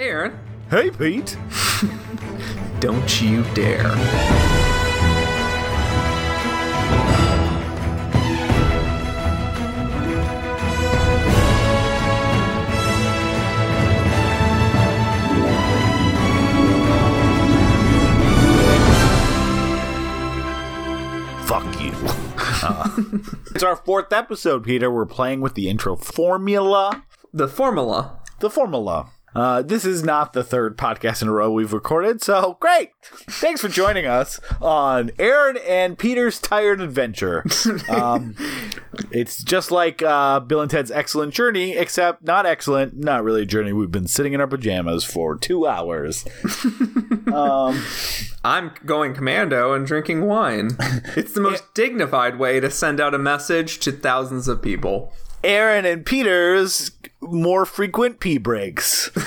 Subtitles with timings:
[0.00, 0.38] Hey, Aaron.
[0.70, 1.36] Hey, Pete.
[2.80, 3.84] Don't you dare.
[21.44, 21.92] Fuck you.
[22.62, 22.88] Uh,
[23.54, 24.90] it's our fourth episode, Peter.
[24.90, 27.04] We're playing with the intro formula.
[27.34, 28.22] The formula.
[28.38, 29.10] The formula.
[29.34, 32.90] Uh, this is not the third podcast in a row we've recorded, so great.
[33.02, 37.44] Thanks for joining us on Aaron and Peter's Tired Adventure.
[37.88, 38.36] Um,
[39.10, 43.46] it's just like uh, Bill and Ted's Excellent Journey, except not excellent, not really a
[43.46, 43.72] journey.
[43.72, 46.24] We've been sitting in our pajamas for two hours.
[47.32, 47.82] um,
[48.44, 50.70] I'm going commando and drinking wine.
[51.16, 55.12] It's the most dignified way to send out a message to thousands of people.
[55.42, 56.90] Aaron and Peter's
[57.20, 59.10] more frequent pee breaks.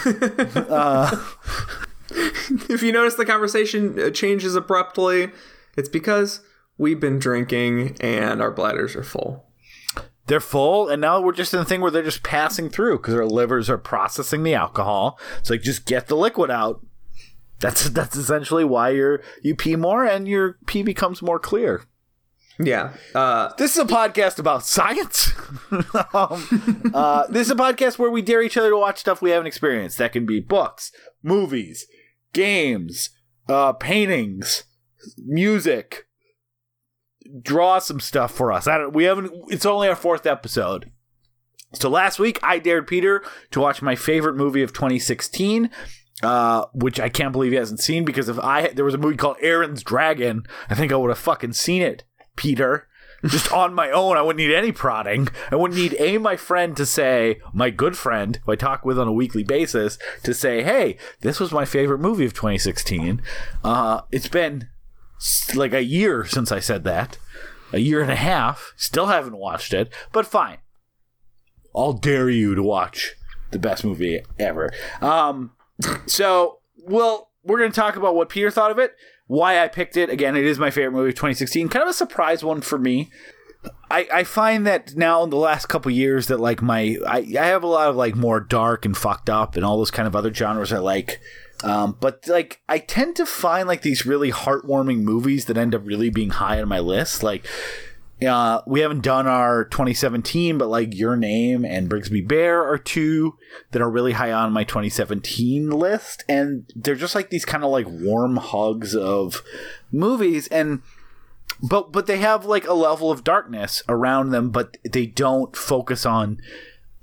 [2.70, 5.32] If you notice the conversation uh, changes abruptly,
[5.76, 6.42] it's because
[6.78, 9.46] we've been drinking and our bladders are full.
[10.28, 13.16] they're full, and now we're just in a thing where they're just passing through because
[13.16, 15.20] our livers are processing the alcohol.
[15.40, 16.86] It's like just get the liquid out.
[17.60, 21.84] That's that's essentially why you're you pee more and your pee becomes more clear.
[22.60, 22.94] Yeah.
[23.16, 25.32] Uh, This is a podcast about science.
[26.14, 29.32] um, uh, this is a podcast where we dare each other to watch stuff we
[29.32, 29.98] haven't experienced.
[29.98, 30.92] That can be books,
[31.24, 31.86] movies,
[32.34, 33.10] games,
[33.50, 34.64] uh, paintings,
[35.18, 36.08] music.
[37.42, 38.68] Draw some stuff for us.
[38.68, 38.94] I don't.
[38.94, 39.32] We haven't.
[39.50, 40.92] It's only our fourth episode.
[41.74, 45.72] So last week I dared Peter to watch my favorite movie of 2016,
[46.22, 49.16] uh, which I can't believe he hasn't seen because if I there was a movie
[49.18, 52.04] called Aaron's Dragon, I think I would have fucking seen it,
[52.36, 52.88] Peter.
[53.26, 55.30] Just on my own, I wouldn't need any prodding.
[55.50, 59.00] I wouldn't need a my friend to say, my good friend, who I talk with
[59.00, 63.22] on a weekly basis, to say, "Hey, this was my favorite movie of 2016."
[63.64, 64.68] Uh, it's been
[65.56, 67.18] like a year since I said that,
[67.72, 68.74] a year and a half.
[68.76, 70.58] Still haven't watched it, but fine.
[71.74, 73.16] I'll dare you to watch
[73.52, 74.70] the best movie ever.
[75.02, 75.52] Um,
[76.06, 78.96] so, well, we're going to talk about what Peter thought of it,
[79.34, 80.12] why I picked it.
[80.12, 81.68] Again, it is my favorite movie of 2016.
[81.70, 83.10] Kind of a surprise one for me.
[83.90, 87.46] I, I find that now in the last couple years that like my I, I
[87.48, 90.16] have a lot of like more dark and fucked up and all those kind of
[90.16, 91.20] other genres I like.
[91.64, 95.82] Um, but like I tend to find like these really heartwarming movies that end up
[95.84, 97.24] really being high on my list.
[97.24, 97.48] Like
[98.26, 103.38] uh, we haven't done our 2017, but like Your Name and Brigsby Bear are two
[103.72, 107.72] that are really high on my 2017 list, and they're just like these kind of
[107.72, 109.44] like warm hugs of
[109.92, 110.82] movies, and
[111.62, 116.06] but but they have like a level of darkness around them, but they don't focus
[116.06, 116.40] on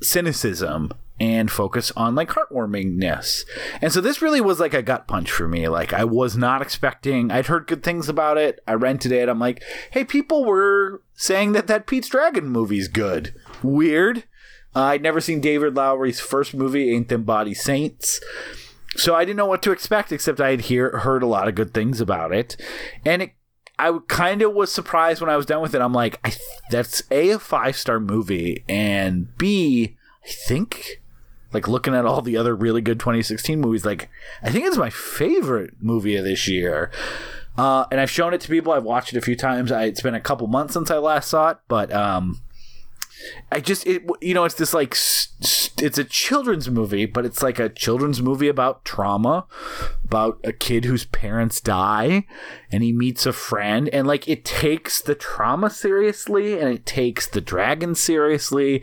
[0.02, 3.44] cynicism and focus on like heartwarmingness.
[3.82, 5.68] And so this really was like a gut punch for me.
[5.68, 7.30] Like I was not expecting.
[7.30, 8.58] I'd heard good things about it.
[8.66, 9.28] I rented it.
[9.28, 13.34] I'm like, hey, people were saying that that Pete's Dragon movie's good.
[13.62, 14.24] Weird.
[14.74, 18.20] Uh, I'd never seen David Lowery's first movie, Ain't Them Body Saints.
[18.96, 21.54] So I didn't know what to expect, except I had hear, heard a lot of
[21.54, 22.56] good things about it,
[23.04, 23.32] and it.
[23.78, 25.80] I kind of was surprised when I was done with it.
[25.80, 26.38] I'm like, th-
[26.70, 31.00] that's a, a five star movie, and B, I think,
[31.52, 34.08] like looking at all the other really good 2016 movies, like
[34.42, 36.90] I think it's my favorite movie of this year.
[37.58, 38.72] Uh, and I've shown it to people.
[38.72, 39.70] I've watched it a few times.
[39.72, 42.40] I, it's been a couple months since I last saw it, but um,
[43.52, 44.94] I just it you know it's this like
[45.78, 49.46] it's a children's movie, but it's like a children's movie about trauma,
[50.04, 52.26] about a kid whose parents die,
[52.70, 57.26] and he meets a friend, and like it takes the trauma seriously, and it takes
[57.26, 58.82] the dragon seriously,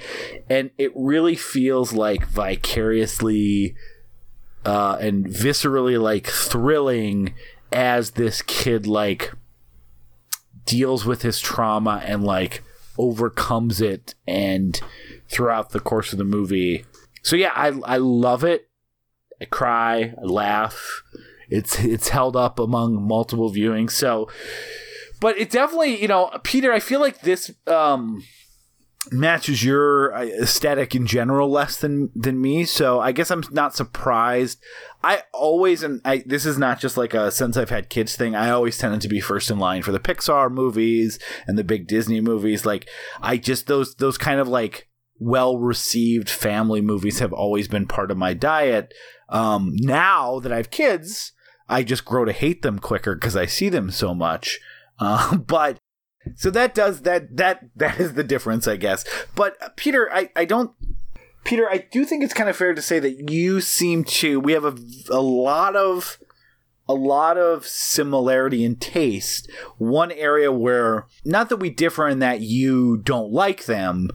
[0.50, 3.76] and it really feels like vicariously
[4.66, 7.34] uh, and viscerally like thrilling
[7.72, 9.34] as this kid like
[10.66, 12.64] deals with his trauma and like
[12.98, 14.80] overcomes it and
[15.30, 16.86] throughout the course of the movie.
[17.24, 18.70] So yeah, I I love it.
[19.42, 21.04] I cry, I laugh.
[21.50, 23.92] It's it's held up among multiple viewings.
[23.92, 24.30] So
[25.20, 28.24] but it definitely, you know, Peter, I feel like this um
[29.12, 32.66] matches your uh, aesthetic in general less than than me.
[32.66, 34.60] So i guess i'm not surprised.
[35.04, 38.36] I always and i this is not just like a since i've had kids thing.
[38.36, 41.88] I always tended to be first in line for the pixar movies and the big
[41.88, 42.66] disney movies.
[42.66, 42.88] Like
[43.22, 44.88] i just those those kind of like
[45.20, 48.94] well received family movies have always been part of my diet.
[49.30, 51.34] Um now that i have kids
[51.70, 54.60] i just grow to hate them quicker because i see them so much.
[55.00, 55.80] Uh, but
[56.36, 60.30] so that does that that that is the difference i guess but uh, peter i
[60.36, 60.72] i don't
[61.48, 64.38] Peter, I do think it's kind of fair to say that you seem to.
[64.38, 64.76] We have a,
[65.10, 66.20] a lot of
[66.90, 69.50] a lot of similarity in taste.
[69.78, 74.10] One area where not that we differ in that you don't like them,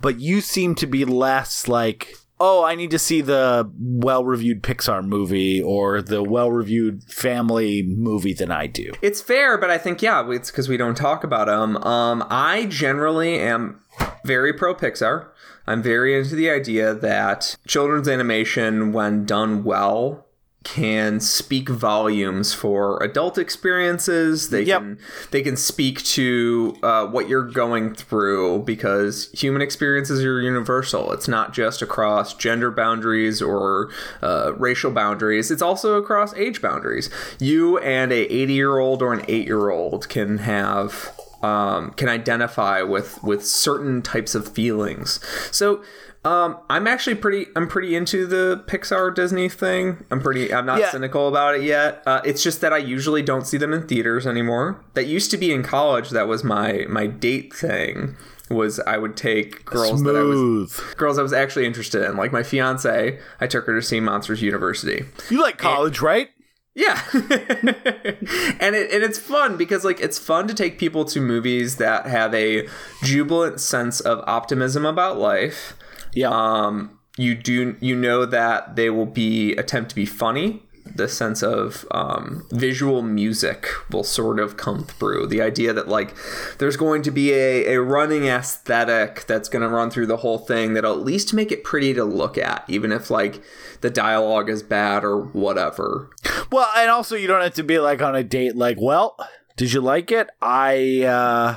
[0.00, 4.62] but you seem to be less like oh, I need to see the well reviewed
[4.62, 8.92] Pixar movie or the well reviewed family movie than I do.
[9.02, 11.76] It's fair, but I think, yeah, it's because we don't talk about them.
[11.78, 13.80] Um, I generally am
[14.24, 15.28] very pro Pixar.
[15.66, 20.25] I'm very into the idea that children's animation, when done well,
[20.66, 24.50] can speak volumes for adult experiences.
[24.50, 24.80] They Yep.
[24.80, 24.98] can
[25.30, 31.12] they can speak to uh, what you're going through because human experiences are universal.
[31.12, 33.90] It's not just across gender boundaries or
[34.22, 35.52] uh, racial boundaries.
[35.52, 37.10] It's also across age boundaries.
[37.38, 42.08] You and a 80 year old or an eight year old can have um, can
[42.08, 45.20] identify with with certain types of feelings.
[45.52, 45.82] So
[46.26, 50.04] um, I'm actually pretty I'm pretty into the Pixar Disney thing.
[50.10, 50.90] I'm pretty I'm not Yeah.
[50.90, 52.02] cynical about it yet.
[52.04, 54.84] Uh, it's just that I usually don't see them in theaters anymore.
[54.94, 56.10] That used to be in college.
[56.10, 58.16] That was my my date thing.
[58.48, 62.32] Was I would take girls that I was girls I was actually interested in, like
[62.32, 63.18] my fiance.
[63.40, 65.04] I took her to see Monsters University.
[65.30, 66.28] You like college, right?
[66.74, 67.00] Yeah.
[67.12, 72.06] and it and it's fun because like it's fun to take people to movies that
[72.06, 72.68] have a
[73.02, 75.74] jubilant sense of optimism about life.
[76.14, 76.30] Yeah.
[76.30, 80.62] Um you do you know that they will be attempt to be funny.
[80.94, 85.26] The sense of um, visual music will sort of come through.
[85.26, 86.14] The idea that like
[86.58, 90.38] there's going to be a, a running aesthetic that's going to run through the whole
[90.38, 93.42] thing that'll at least make it pretty to look at, even if like
[93.80, 96.10] the dialogue is bad or whatever.
[96.52, 99.16] Well, and also you don't have to be like on a date like, well,
[99.56, 100.30] did you like it?
[100.40, 101.56] I uh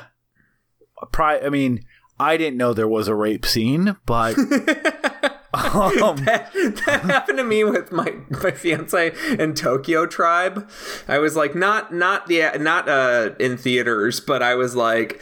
[1.11, 1.85] pri- I mean,
[2.19, 4.37] I didn't know there was a rape scene, but
[5.53, 6.51] um, that,
[6.85, 8.13] that happened to me with my
[8.43, 10.69] my fiance in Tokyo Tribe.
[11.07, 15.21] I was like not not the not uh in theaters, but I was like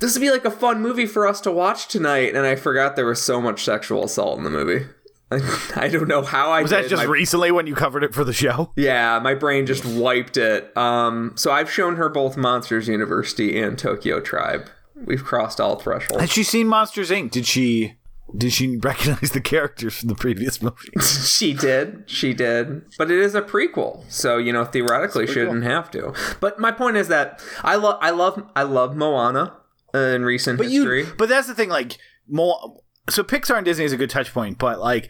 [0.00, 2.96] this would be like a fun movie for us to watch tonight and I forgot
[2.96, 4.86] there was so much sexual assault in the movie.
[5.30, 5.40] I,
[5.76, 8.24] I don't know how I was that just My- recently when you covered it for
[8.24, 8.72] the show?
[8.76, 10.74] yeah, my brain just wiped it.
[10.76, 14.70] Um so I've shown her both Monsters University and Tokyo Tribe.
[15.04, 16.20] We've crossed all thresholds.
[16.20, 17.30] Had she seen Monsters Inc?
[17.30, 17.94] Did she
[18.36, 20.90] did she recognize the characters from the previous movie?
[21.00, 22.04] She did.
[22.06, 22.82] She did.
[22.98, 26.12] But it is a prequel, so you know theoretically she shouldn't have to.
[26.40, 29.54] But my point is that I love I love I love Moana
[29.94, 31.04] in recent But history.
[31.04, 31.96] you but that's the thing like
[32.28, 35.08] Mo- so Pixar and Disney is a good touch point, but like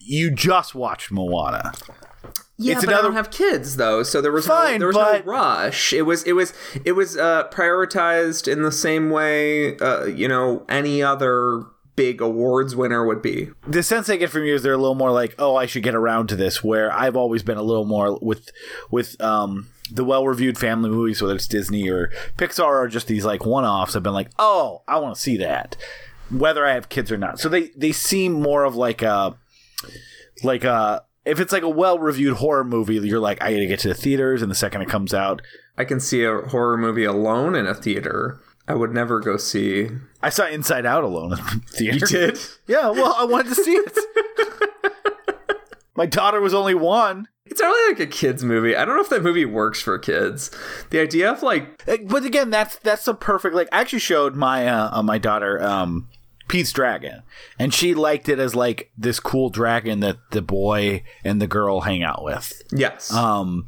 [0.00, 1.72] you just watched Moana.
[2.58, 4.96] Yeah, it's but I don't have kids though, so there was Fine, no, there was
[4.96, 5.92] but- no rush.
[5.92, 6.52] It was it was
[6.84, 11.62] it was uh, prioritized in the same way uh, you know any other
[11.96, 13.50] big awards winner would be.
[13.66, 15.82] the sense I get from you is they're a little more like, oh, I should
[15.82, 16.62] get around to this.
[16.62, 18.50] Where I've always been a little more with
[18.90, 23.24] with um, the well reviewed family movies, whether it's Disney or Pixar, or just these
[23.24, 23.96] like one offs.
[23.96, 25.76] I've been like, oh, I want to see that,
[26.30, 27.40] whether I have kids or not.
[27.40, 29.36] So they they seem more of like a
[30.44, 33.66] like a if it's like a well reviewed horror movie, you're like, I got to
[33.66, 35.42] get to the theaters, and the second it comes out,
[35.76, 38.40] I can see a horror movie alone in a theater.
[38.66, 39.88] I would never go see.
[40.22, 41.98] I saw Inside Out alone in the theater.
[41.98, 42.38] You did?
[42.66, 43.98] Yeah, well, I wanted to see it.
[45.96, 47.28] My daughter was only one.
[47.46, 48.76] It's not really like a kids movie.
[48.76, 50.50] I don't know if that movie works for kids.
[50.90, 53.54] The idea of like But again, that's that's the perfect.
[53.54, 56.08] Like, I actually showed my uh, uh, my daughter um,
[56.48, 57.22] Pete's dragon,
[57.58, 61.82] and she liked it as like this cool dragon that the boy and the girl
[61.82, 62.60] hang out with.
[62.72, 63.66] yes, Um,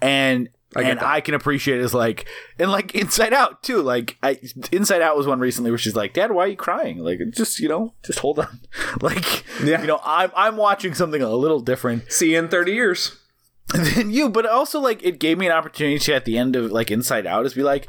[0.00, 1.06] and I and that.
[1.06, 2.26] I can appreciate it as like
[2.58, 3.82] and like Inside Out too.
[3.82, 4.38] Like I
[4.72, 7.58] Inside Out was one recently where she's like, "Dad, why are you crying?" Like, just
[7.60, 8.60] you know, just hold on.
[9.02, 9.82] like, Yeah.
[9.82, 13.18] you know, I'm I'm watching something a little different see you in thirty years.
[13.94, 16.72] than you, but also like it gave me an opportunity to at the end of
[16.72, 17.86] like Inside Out is be like,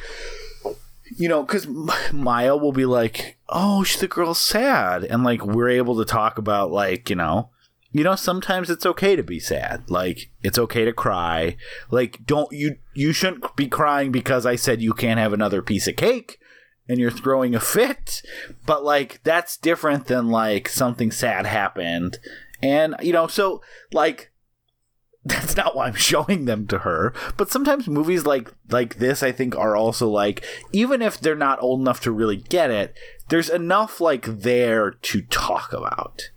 [1.16, 1.68] you know, because
[2.12, 6.72] Maya will be like, "Oh, the girl's sad," and like we're able to talk about
[6.72, 7.50] like you know,
[7.92, 9.90] you know, sometimes it's okay to be sad.
[9.90, 11.58] Like it's okay to cry.
[11.92, 15.88] Like don't you you shouldn't be crying because I said you can't have another piece
[15.88, 16.40] of cake.
[16.90, 18.22] And you're throwing a fit,
[18.66, 22.20] but like that's different than like something sad happened,
[22.62, 23.62] and you know, so
[23.94, 24.33] like
[25.26, 27.14] that's not why I'm showing them to her.
[27.38, 31.62] But sometimes movies like like this, I think, are also like even if they're not
[31.62, 32.94] old enough to really get it,
[33.30, 36.30] there's enough like there to talk about,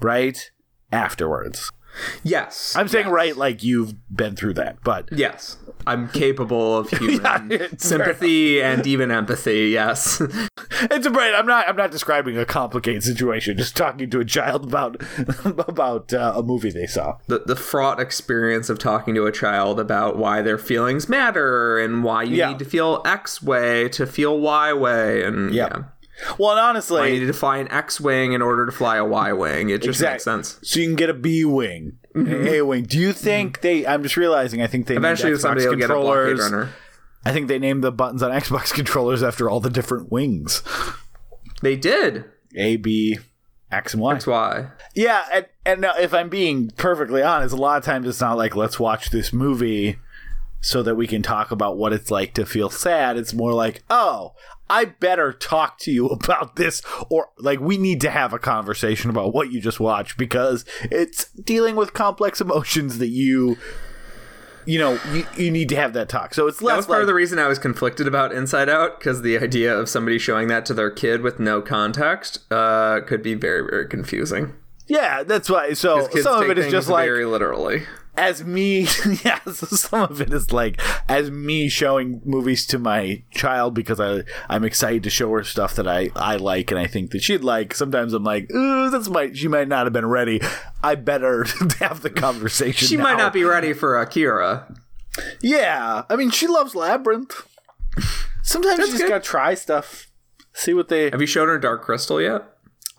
[0.00, 0.50] right?
[0.92, 1.70] Afterwards,
[2.22, 2.74] Yes.
[2.76, 3.12] I'm saying yes.
[3.12, 5.58] right like you've been through that, but Yes.
[5.86, 9.68] I'm capable of human it's sympathy and even empathy.
[9.70, 10.20] Yes.
[10.80, 11.34] it's a brain.
[11.34, 11.68] I'm not.
[11.68, 13.56] I'm not describing a complicated situation.
[13.56, 15.02] Just talking to a child about
[15.68, 17.18] about uh, a movie they saw.
[17.26, 22.04] the, the fraught experience of talking to a child about why their feelings matter and
[22.04, 22.50] why you Yeah.
[22.50, 25.24] need to feel X way to feel Y way.
[25.24, 25.68] And Yeah.
[25.72, 25.82] yeah.
[26.38, 29.04] Well, and I honestly, need to fly an X wing in order to fly a
[29.04, 29.70] Y wing.
[29.70, 30.58] It just makes sense.
[30.62, 32.46] so you can get a B wing, mm-hmm.
[32.46, 32.84] A wing.
[32.84, 33.86] Do you think they?
[33.86, 34.62] I'm just realizing.
[34.62, 36.40] I think they named Eventually, Xbox somebody will get a blockade controllers.
[36.52, 36.70] runner.
[37.24, 40.62] I think they named the buttons on Xbox controllers after all the different wings.
[41.62, 42.24] They did.
[42.56, 43.18] A, B,
[43.70, 44.12] X, and Y.
[44.12, 44.68] That's why.
[44.94, 48.36] Yeah, and, and now if I'm being perfectly honest, a lot of times it's not
[48.36, 49.98] like let's watch this movie
[50.60, 53.16] so that we can talk about what it's like to feel sad.
[53.16, 54.34] It's more like, oh,
[54.72, 59.10] I better talk to you about this, or like we need to have a conversation
[59.10, 63.58] about what you just watched because it's dealing with complex emotions that you.
[64.64, 66.34] You know, you, you need to have that talk.
[66.34, 68.68] So it's That less was part like, of the reason I was conflicted about Inside
[68.68, 73.00] Out because the idea of somebody showing that to their kid with no context uh,
[73.00, 74.54] could be very, very confusing.
[74.86, 75.24] yeah.
[75.24, 75.72] That's why.
[75.72, 77.82] So some of it is just like very literally.
[78.16, 78.80] As me
[79.24, 83.98] yeah so some of it is like as me showing movies to my child because
[83.98, 87.22] i i'm excited to show her stuff that i i like and i think that
[87.22, 90.40] she'd like sometimes i'm like Ooh, that's might she might not have been ready
[90.82, 91.44] i better
[91.80, 94.74] have the conversation She might not be ready for Akira.
[95.40, 97.48] yeah i mean she loves labyrinth
[98.42, 99.08] sometimes you just good.
[99.08, 100.10] gotta try stuff
[100.52, 102.42] see what they Have you shown her Dark Crystal yet?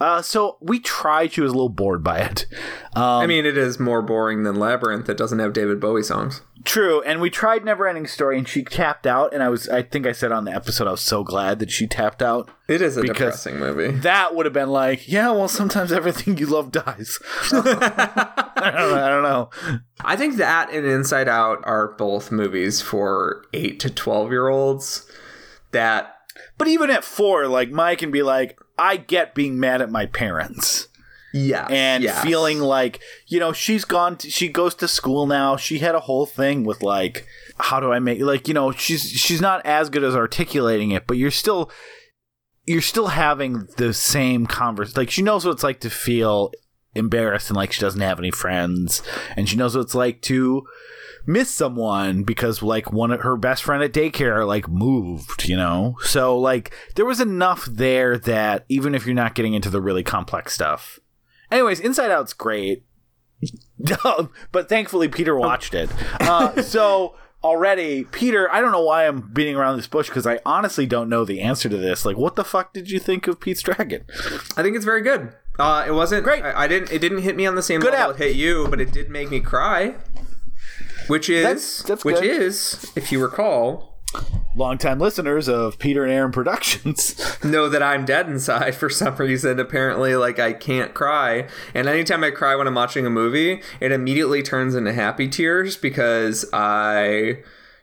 [0.04, 2.46] Uh so we tried she was a little bored by it
[2.96, 5.10] um I mean, it is more boring than Labyrinth.
[5.10, 6.42] It doesn't have David Bowie songs.
[6.64, 9.34] True, and we tried Never Ending Story, and she tapped out.
[9.34, 11.72] And I was, I think I said on the episode, I was so glad that
[11.72, 12.50] she tapped out.
[12.68, 13.92] It is a depressing movie.
[13.98, 17.20] That would have been like, yeah, well, sometimes everything you love dies.
[17.52, 19.50] I, don't I don't know.
[20.02, 25.10] I think that and Inside Out are both movies for eight to twelve year olds.
[25.72, 26.13] That
[26.58, 30.06] But even at four, like Mike can be like, I get being mad at my
[30.06, 30.88] parents
[31.34, 31.68] Yeah.
[31.70, 32.24] and yes.
[32.24, 34.18] feeling like, you know, she's gone.
[34.18, 35.58] To, she goes to school now.
[35.58, 37.26] She had a whole thing with like,
[37.60, 41.06] how do I make like, you know, she's she's not as good as articulating it,
[41.08, 41.72] but you're still
[42.66, 44.96] you're still having the same converse.
[44.96, 46.52] Like she knows what it's like to feel
[46.96, 49.02] embarrassed and like she doesn't have any friends,
[49.36, 50.64] and she knows what it's like to
[51.26, 55.96] miss someone because like one of her best friend at daycare like moved you know
[56.02, 60.04] so like there was enough there that even if you're not getting into the really
[60.04, 61.00] complex stuff
[61.52, 62.84] anyways inside out's great
[64.52, 65.90] but thankfully peter watched it
[66.22, 70.40] uh, so already peter i don't know why i'm beating around this bush because i
[70.46, 73.40] honestly don't know the answer to this like what the fuck did you think of
[73.40, 74.04] pete's dragon
[74.56, 75.34] I think it's very good.
[75.60, 76.44] Uh, it wasn't Great.
[76.44, 76.92] I, I didn't.
[76.92, 78.20] It didn't hit me on the same Good level app.
[78.22, 79.96] it hit you, but it did make me cry.
[81.08, 82.42] Which is, That's- that's which good.
[82.42, 84.00] is, if you recall,
[84.56, 89.60] longtime listeners of peter and aaron productions know that I'm dead inside for some reason.
[89.60, 93.92] Apparently, like I can't cry, and anytime I cry when I'm watching a movie, it
[93.92, 97.40] immediately turns into happy tears because I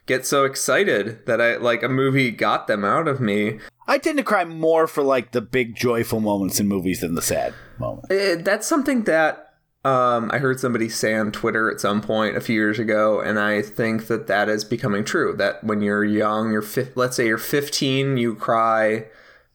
[0.06, 3.58] get so excited that I like a movie got them out of me.
[3.86, 7.22] i tend to cry more for like the big joyful moments in movies than the
[7.22, 9.49] sad moments Eh, that's something that
[9.84, 13.38] um, I heard somebody say on Twitter at some point a few years ago, and
[13.38, 15.34] I think that that is becoming true.
[15.36, 19.06] That when you're young, you're fif- let's say you're 15, you cry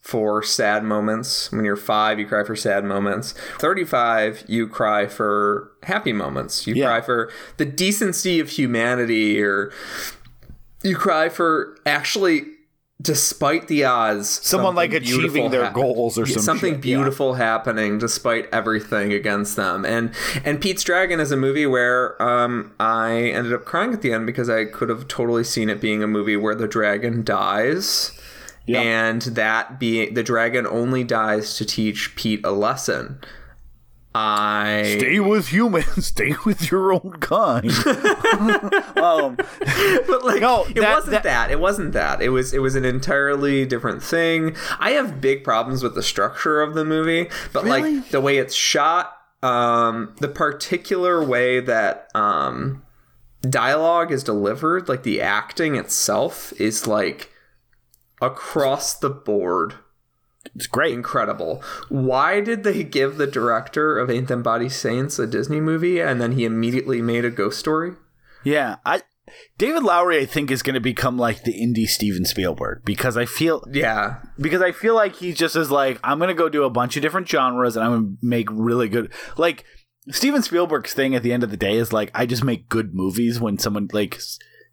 [0.02, 1.52] for sad moments.
[1.52, 3.34] When you're five, you cry for sad moments.
[3.60, 6.66] 35, you cry for happy moments.
[6.68, 6.88] You Yeah.
[6.88, 9.72] cry for the decency of humanity, or
[10.84, 12.46] you cry for actually.
[13.02, 16.98] Despite the odds, Someone, like, achieving their goals or some something shit, yeah.
[16.98, 19.84] beautiful happening despite everything against them.
[19.84, 20.14] And
[20.46, 24.26] and Pete's Dragon is a movie where um, I ended up crying at the end
[24.26, 28.18] because I could have totally seen it being a movie where the dragon dies.
[28.66, 28.80] Yeah.
[28.80, 33.20] And that being the dragon only dies to teach Pete a lesson.
[34.18, 36.06] I Stay with humans.
[36.08, 37.70] Stay with your own kind.
[38.98, 42.22] um, but like No, it wasn't that- that, It wasn't that.
[42.22, 44.56] It was it was an entirely different thing.
[44.80, 47.98] I have big problems with the structure of the movie, but Really?
[47.98, 49.12] like the way it's shot,
[49.44, 52.84] um, the particular way that um,
[53.50, 57.32] dialogue is delivered, like the acting itself is like
[58.22, 59.76] across the board
[60.54, 60.94] it's great.
[60.94, 61.64] incredible.
[61.90, 66.22] Why did they give the director of Ain't Them Body Saints a Disney movie and
[66.22, 67.94] then he immediately made a ghost story?
[68.44, 69.02] Yeah, I
[69.58, 73.26] David Lowery, I think, is going to become like the indie Steven Spielberg because I
[73.26, 76.64] feel Yeah, because I feel like he just is like I'm going to go do
[76.64, 79.66] a bunch of different genres and I'm going to make really good like
[80.12, 82.94] Steven Spielberg's thing at the end of the day is like I just make good
[82.94, 84.20] movies when someone like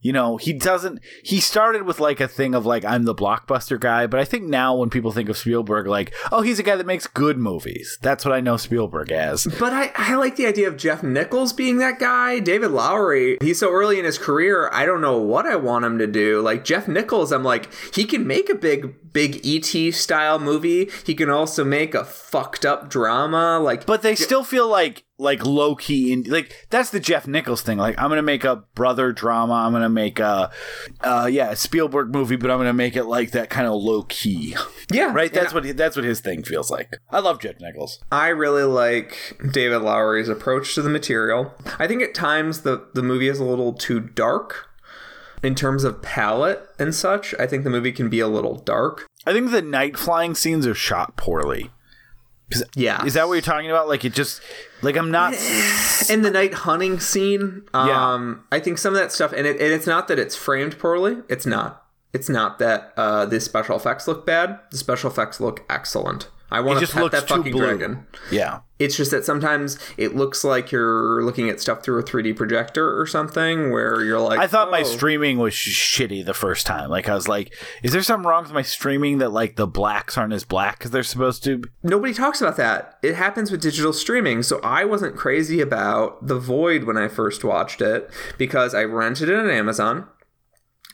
[0.02, 3.80] you know, he doesn't he started with like a thing of like I'm the blockbuster
[3.80, 6.76] guy, but I think now when people think of Spielberg like, oh, he's a guy
[6.76, 7.98] that makes good movies.
[8.02, 9.46] That's what I know Spielberg as.
[9.58, 12.40] But I, I like the idea of Jeff Nichols being that guy.
[12.40, 15.98] David Lowery, he's so early in his career, I don't know what I want him
[15.98, 16.40] to do.
[16.40, 20.90] Like Jeff Nichols, I'm like, he can make a big big ET style movie.
[21.04, 23.58] He can also make a fucked up drama.
[23.58, 27.62] Like But they still feel like like low key in like that's the Jeff Nichols
[27.62, 27.78] thing.
[27.78, 29.54] Like I'm gonna make a brother drama.
[29.54, 30.50] I'm gonna make a
[31.00, 34.02] uh yeah a Spielberg movie, but I'm gonna make it like that kind of low
[34.04, 34.56] key.
[34.92, 35.32] Yeah, right.
[35.32, 36.98] That's what he, that's what his thing feels like.
[37.10, 38.00] I love Jeff Nichols.
[38.10, 41.54] I really like David Lowery's approach to the material.
[41.78, 44.68] I think at times the the movie is a little too dark
[45.42, 47.34] in terms of palette and such.
[47.38, 49.06] I think the movie can be a little dark.
[49.26, 51.70] I think the night flying scenes are shot poorly.
[52.74, 53.04] Yeah.
[53.04, 53.88] Is that what you're talking about?
[53.88, 54.40] Like it just
[54.82, 55.32] like I'm not
[56.10, 57.62] in the night hunting scene.
[57.72, 60.78] Um I think some of that stuff and it and it's not that it's framed
[60.78, 61.18] poorly.
[61.28, 61.84] It's not.
[62.12, 64.58] It's not that uh the special effects look bad.
[64.70, 66.28] The special effects look excellent.
[66.52, 67.64] I want to pet that fucking blue.
[67.64, 68.06] dragon.
[68.30, 68.60] Yeah.
[68.78, 73.00] It's just that sometimes it looks like you're looking at stuff through a 3D projector
[73.00, 74.70] or something where you're like I thought oh.
[74.70, 76.90] my streaming was shitty the first time.
[76.90, 80.18] Like I was like, is there something wrong with my streaming that like the blacks
[80.18, 81.62] aren't as black as they're supposed to?
[81.82, 82.98] Nobody talks about that.
[83.02, 84.42] It happens with digital streaming.
[84.42, 89.30] So I wasn't crazy about The Void when I first watched it because I rented
[89.30, 90.06] it on Amazon.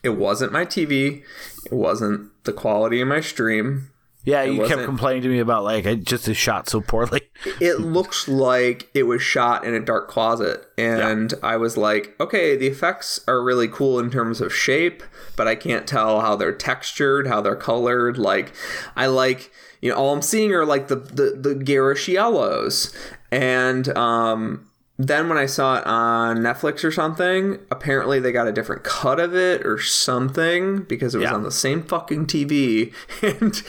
[0.04, 1.24] It wasn't my TV.
[1.66, 3.90] It wasn't the quality of my stream
[4.28, 7.22] yeah, you kept complaining to me about like it just is shot so poorly.
[7.60, 11.38] it looks like it was shot in a dark closet, and yeah.
[11.42, 15.02] I was like, okay, the effects are really cool in terms of shape,
[15.34, 18.18] but I can't tell how they're textured, how they're colored.
[18.18, 18.52] Like,
[18.94, 22.94] I like you know, all I'm seeing are like the the, the garish yellows,
[23.30, 24.67] and um,
[24.98, 29.20] then when I saw it on Netflix or something, apparently they got a different cut
[29.20, 31.34] of it or something because it was yeah.
[31.34, 33.62] on the same fucking TV and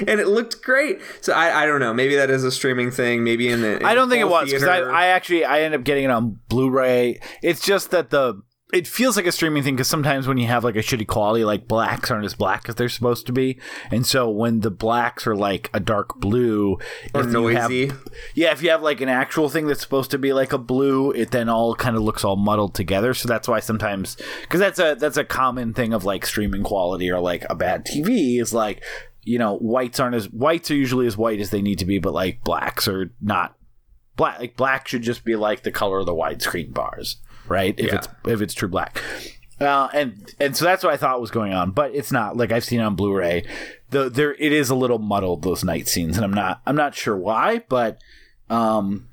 [0.08, 1.00] and it looked great.
[1.20, 1.92] So I, I don't know.
[1.92, 3.22] Maybe that is a streaming thing.
[3.24, 5.80] Maybe in the in I don't think it was because I, I actually I ended
[5.80, 7.20] up getting it on Blu-ray.
[7.42, 8.40] It's just that the
[8.74, 11.44] it feels like a streaming thing because sometimes when you have like a shitty quality,
[11.44, 13.58] like blacks aren't as black as they're supposed to be,
[13.90, 16.78] and so when the blacks are like a dark blue
[17.14, 20.32] or noisy, have, yeah, if you have like an actual thing that's supposed to be
[20.32, 23.14] like a blue, it then all kind of looks all muddled together.
[23.14, 27.10] So that's why sometimes because that's a that's a common thing of like streaming quality
[27.10, 28.82] or like a bad TV is like
[29.22, 32.00] you know whites aren't as whites are usually as white as they need to be,
[32.00, 33.56] but like blacks are not
[34.16, 34.40] black.
[34.40, 37.74] Like black should just be like the color of the widescreen bars right?
[37.78, 37.96] If yeah.
[37.96, 39.02] it's if it's true black.
[39.60, 42.36] Uh, and and so that's what I thought was going on, but it's not.
[42.36, 43.46] Like I've seen on Blu-ray,
[43.90, 46.94] the there it is a little muddled those night scenes, and I'm not I'm not
[46.94, 48.00] sure why, but
[48.50, 49.08] um,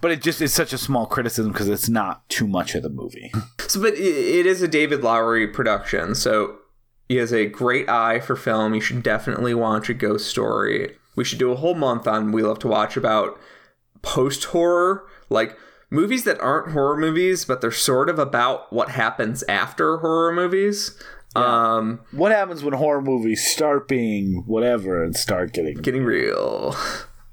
[0.00, 2.88] but it just is such a small criticism because it's not too much of the
[2.88, 3.32] movie.
[3.66, 6.58] So, but it is a David Lowery production, so
[7.08, 8.74] he has a great eye for film.
[8.74, 10.96] You should definitely watch a Ghost Story.
[11.16, 13.40] We should do a whole month on We Love to Watch about
[14.02, 15.56] post horror, like
[15.92, 20.98] movies that aren't horror movies, but they're sort of about what happens after horror movies.
[21.36, 21.76] Yeah.
[21.76, 26.74] Um, what happens when horror movies start being whatever and start getting getting real?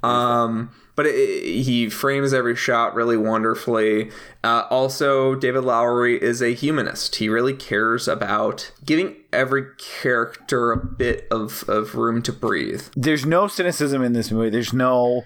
[0.02, 4.12] Um, but it, it, he frames every shot really wonderfully.
[4.43, 7.17] Uh, also, David Lowery is a humanist.
[7.17, 12.84] He really cares about giving every character a bit of, of room to breathe.
[12.95, 14.50] There's no cynicism in this movie.
[14.50, 15.26] There's no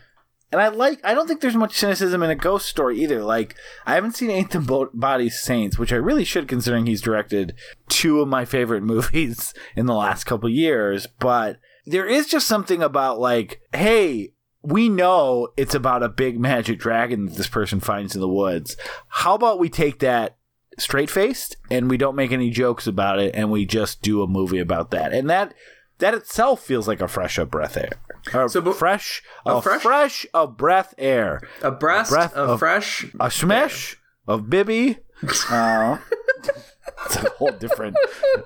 [0.54, 3.24] and I like, I don't think there's much cynicism in a ghost story either.
[3.24, 3.56] Like,
[3.88, 7.56] I haven't seen Ain't the Body Saints, which I really should considering he's directed
[7.90, 11.08] two of my favorite movies in the last couple years.
[11.08, 16.78] But there is just something about, like, hey, we know it's about a big magic
[16.78, 18.78] dragon that this person finds in the woods.
[19.08, 20.38] How about we take that
[20.78, 24.28] straight faced and we don't make any jokes about it and we just do a
[24.28, 25.14] movie about that?
[25.14, 25.56] And that
[26.00, 27.92] that itself feels like a fresh of breath air.
[28.34, 32.34] Or so, but, fresh, a, a fresh, fresh of breath air, a breast a breath
[32.34, 34.98] of, of fresh, a smash of Bibby.
[35.50, 36.00] Uh,
[37.06, 37.96] it's a whole different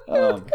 [0.08, 0.46] um,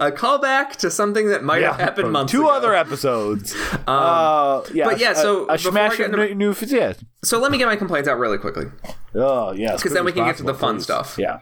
[0.00, 2.50] a callback to something that might yeah, have happened months two ago.
[2.50, 6.92] other episodes um, uh, yeah but yeah so a, a smash of new, new yeah.
[7.22, 8.66] so let me get my complaints out really quickly
[9.14, 10.84] oh yeah because then we can possible, get to the fun please.
[10.84, 11.38] stuff yeah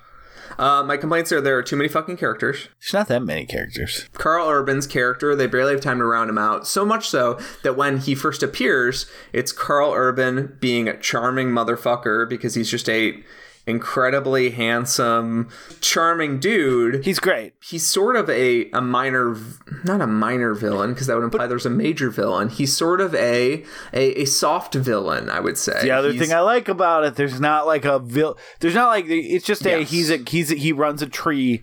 [0.59, 2.69] uh, my complaints are there are too many fucking characters.
[2.81, 4.09] There's not that many characters.
[4.13, 6.67] Karl Urban's character, they barely have time to round him out.
[6.67, 12.29] So much so that when he first appears, it's Karl Urban being a charming motherfucker
[12.29, 13.23] because he's just a
[13.67, 15.49] incredibly handsome,
[15.81, 17.05] charming dude.
[17.05, 17.55] He's great.
[17.63, 19.37] He's sort of a, a minor,
[19.85, 22.49] not a minor villain, because that would imply there's a major villain.
[22.49, 25.81] He's sort of a, a, a soft villain, I would say.
[25.83, 28.37] The other He's- thing I like about it, there's not like a vil.
[28.61, 29.91] There's not like it's just a Yes.
[29.91, 31.63] he's a he's a, he runs a tree.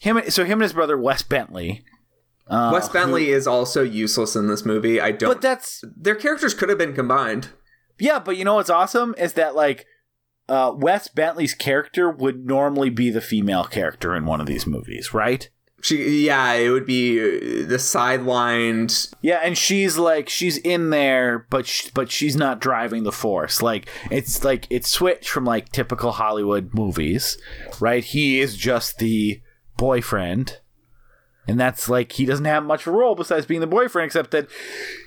[0.00, 1.82] Him so him and his brother Wes Bentley.
[2.46, 5.00] Uh, Wes Bentley is also useless in this movie.
[5.00, 5.30] I don't.
[5.30, 7.50] But that's their characters could have been combined.
[7.98, 8.18] yeah.
[8.18, 9.86] But you know what's awesome is that like
[10.50, 15.14] uh, Wes Bentley's character would normally be the female character in one of these movies,
[15.14, 15.48] right?
[15.80, 19.14] She, yeah, it would be uh, the sidelined.
[19.22, 23.62] Yeah, and she's like she's in there, but sh- but she's not driving the force.
[23.62, 27.38] Like it's like it's switched from like typical Hollywood movies,
[27.78, 28.04] right?
[28.04, 29.40] He is just the
[29.78, 30.58] boyfriend,
[31.48, 34.32] and that's like he doesn't have much of a role besides being the boyfriend, except
[34.32, 34.48] that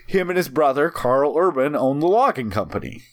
[0.08, 3.04] him and his brother Karl Urban own the logging company.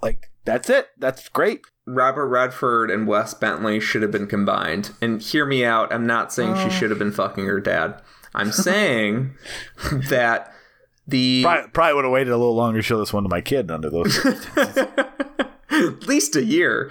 [0.00, 0.88] Like that's it.
[0.98, 1.60] That's great.
[1.86, 4.92] Robert Redford and Wes Bentley should have been combined.
[5.02, 5.92] And hear me out.
[5.92, 6.64] I'm not saying Oh.
[6.68, 8.00] she should have been fucking her dad.
[8.34, 9.34] I'm saying
[10.08, 10.52] that
[11.06, 13.40] the Probably, probably would have waited a little longer to show this one to my
[13.40, 14.18] kid under those.
[15.70, 16.90] at least a year.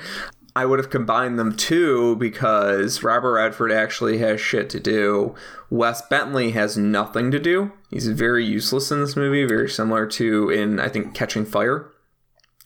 [0.58, 5.36] I would have combined them too because Robert Redford actually has shit to do.
[5.70, 7.74] Wes Bentley has nothing to do.
[7.90, 11.92] He's very useless in this movie, very similar to in I think Catching Fire,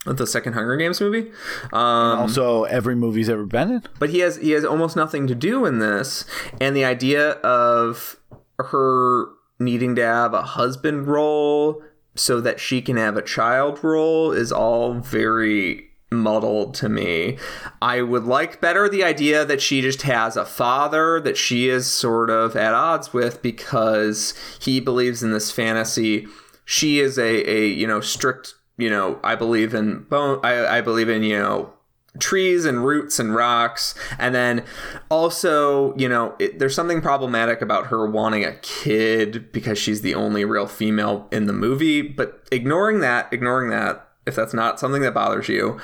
[0.05, 1.31] the second Hunger Games movie.
[1.73, 3.83] Um, also, every movie he's ever been in.
[3.99, 6.25] but he has he has almost nothing to do in this,
[6.59, 8.17] and the idea of
[8.57, 9.27] her
[9.59, 11.81] needing to have a husband role
[12.15, 17.38] so that she can have a child role is all very muddled to me.
[17.81, 21.85] I would like better the idea that she just has a father that she is
[21.88, 26.25] sort of at odds with because he believes in this fantasy.
[26.65, 30.81] She is a, a you know strict you know I believe in bone I, I
[30.81, 31.73] believe in you know
[32.17, 33.93] trees and roots and rocks.
[34.17, 34.63] And then
[35.09, 40.15] also you know it, there's something problematic about her wanting a kid because she's the
[40.15, 42.01] only real female in the movie.
[42.01, 45.79] But ignoring that ignoring that if that's not something that bothers you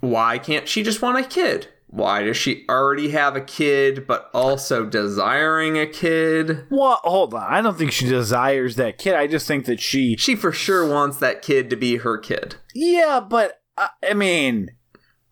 [0.00, 4.30] why can't she just want a kid why does she already have a kid but
[4.34, 7.42] also desiring a kid Well, hold on.
[7.42, 9.14] I don't think she desires that kid.
[9.14, 10.16] I just think that she.
[10.16, 14.70] she for sure wants that kid to be her kid Yeah, but I, I mean,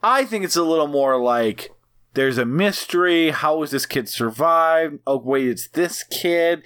[0.03, 1.71] I think it's a little more like
[2.15, 3.31] there's a mystery.
[3.31, 5.01] How has this kid survived?
[5.07, 6.63] Oh, wait, it's this kid.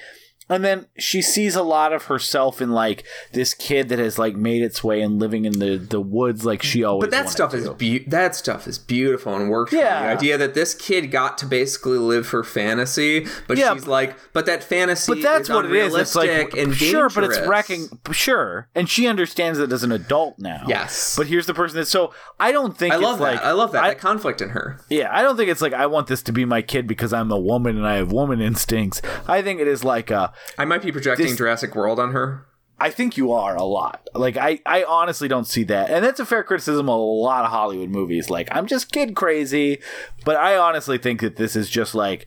[0.51, 4.35] And then she sees a lot of herself in like this kid that has like
[4.35, 7.07] made its way and living in the, the woods like she always.
[7.09, 7.57] But that stuff to.
[7.57, 9.73] is be- that stuff is beautiful and works.
[9.73, 10.03] Yeah.
[10.03, 14.17] the idea that this kid got to basically live her fantasy, but Yeah, she's like,
[14.33, 15.95] but that fantasy, But that's is what it is.
[15.95, 17.89] It's like and sure, but it's wrecking.
[18.11, 20.65] Sure, and she understands it as an adult now.
[20.67, 21.17] Yes.
[21.17, 21.87] but here's the person that.
[21.87, 23.45] So I don't think I it's love like that.
[23.47, 23.85] I love that.
[23.85, 24.81] I- that conflict in her.
[24.89, 27.31] Yeah, I don't think it's like I want this to be my kid because I'm
[27.31, 29.01] a woman and I have woman instincts.
[29.29, 32.47] I think it is like a I might be projecting This- Jurassic World on her.
[32.83, 34.09] I think you are a lot.
[34.15, 35.91] Like I I honestly don't see that.
[35.91, 38.31] And that's a fair criticism of a lot of Hollywood movies.
[38.31, 39.81] Like I'm just kid crazy,
[40.25, 42.27] but I honestly think that this is just like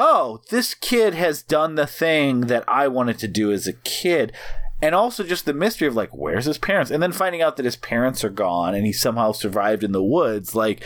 [0.00, 4.32] oh, this kid has done the thing that I wanted to do as a kid.
[4.82, 6.90] And also just the mystery of like, where's his parents?
[6.90, 10.02] And then finding out that his parents are gone and he somehow survived in the
[10.02, 10.54] woods.
[10.54, 10.82] Like,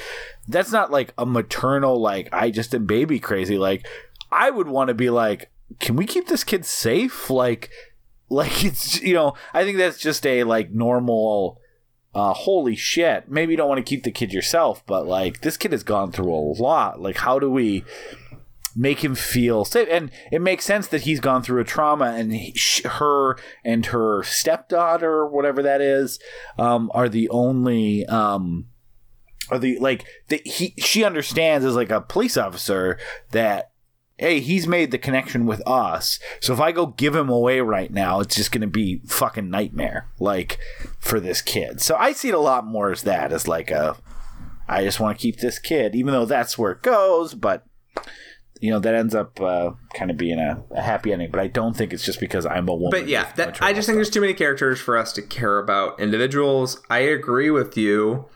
[0.48, 3.57] that's not like a maternal, like, I just am baby crazy.
[3.57, 3.87] Like,
[4.33, 7.31] I would want to be like, can we keep this kid safe?
[7.31, 7.71] Like,
[8.29, 11.61] like it's, you know, I think that's just a like normal,
[12.15, 13.29] uh, holy shit.
[13.29, 16.13] Maybe you don't want to keep the kid yourself, but like, this kid has gone
[16.13, 17.01] through a lot.
[17.01, 17.85] Like, how do we,
[18.77, 19.89] make him feel safe.
[19.91, 24.23] And it makes sense that he's gone through a trauma, and he, her and her
[24.23, 26.19] stepdaughter, whatever that is,
[26.59, 28.07] um, are the only.
[28.07, 28.67] Um,
[29.51, 32.99] are the like that he she understands as like a police officer
[33.33, 33.73] that
[34.16, 37.90] hey he's made the connection with us so if i go give him away right
[37.92, 40.59] now it's just gonna be fucking nightmare like
[40.98, 43.96] for this kid so i see it a lot more as that as like a
[44.68, 47.64] i just want to keep this kid even though that's where it goes but
[48.61, 51.48] you know that ends up uh, kind of being a, a happy ending but i
[51.48, 54.11] don't think it's just because i'm a woman But yeah, that, I just think there's
[54.11, 56.81] too many characters for us to care about individuals.
[56.88, 58.27] I agree with you.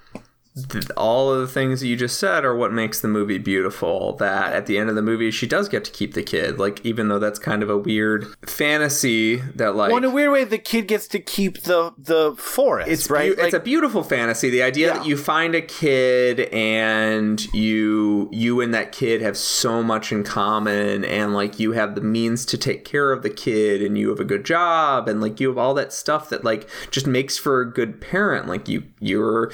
[0.97, 4.14] All of the things that you just said are what makes the movie beautiful.
[4.16, 6.59] That at the end of the movie, she does get to keep the kid.
[6.59, 10.33] Like, even though that's kind of a weird fantasy that, like, well, in a weird
[10.33, 12.90] way, the kid gets to keep the the forest.
[12.90, 13.37] it's right.
[13.37, 14.51] beau- it's a beautiful fantasy.
[14.51, 14.99] The idea Yeah.
[14.99, 20.25] that you find a kid and you you and that kid have so much in
[20.25, 24.09] common, and like you have the means to take care of the kid, and you
[24.11, 27.37] have a good job, and like you have all that stuff that like just makes
[27.38, 28.47] for a good parent.
[28.49, 29.51] Like you you're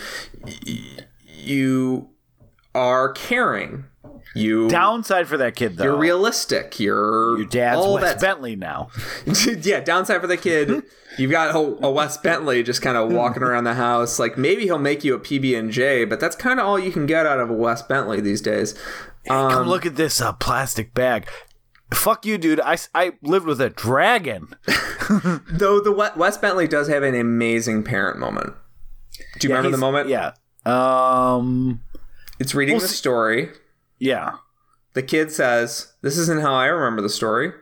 [1.44, 2.10] you
[2.74, 3.84] are caring.
[4.34, 5.84] You Downside for that kid though.
[5.84, 6.80] you're realistic.
[6.80, 8.20] You're Your dad's all Wes that.
[8.20, 8.88] Bentley now.
[9.62, 10.82] yeah, downside for the kid.
[11.18, 14.18] You've got a, a Wes Bentley just kind of walking around the house.
[14.18, 16.90] Like maybe he'll make you a PB and J, but that's kind of all you
[16.90, 18.74] can get out of a Wes Bentley these days.
[19.30, 21.28] Um, Come look at this uh, plastic bag.
[21.92, 22.60] Fuck you, dude.
[22.60, 24.48] I, I lived with a dragon.
[25.48, 28.54] Though the We- Wes Bentley does have an amazing parent moment.
[29.38, 30.08] Do you remember the moment?
[30.08, 30.32] Yeah.
[30.66, 31.80] Um.
[32.38, 33.50] It's reading the see- story.
[33.98, 34.36] Yeah.
[34.94, 37.52] The kid says, "This isn't how I remember the story,"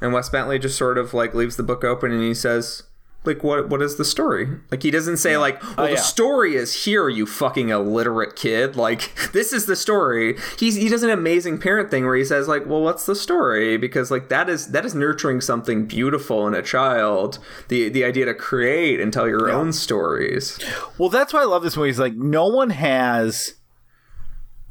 [0.00, 2.84] and Wes Bentley just sort of like leaves the book open and he says,
[3.24, 3.68] "Like what?
[3.68, 5.96] What is the story?" Like he doesn't say like, "Well, Oh, the yeah.
[6.00, 10.36] story is here, you fucking illiterate kid." Like this is the story.
[10.58, 13.76] He's he does an amazing parent thing where he says like, "Well, what's the story?"
[13.76, 17.38] Because like that is that is nurturing something beautiful in a child.
[17.68, 20.58] The the idea to create and tell your own stories.
[20.98, 21.90] Well, that's why I love this movie.
[21.90, 23.54] Is like no one has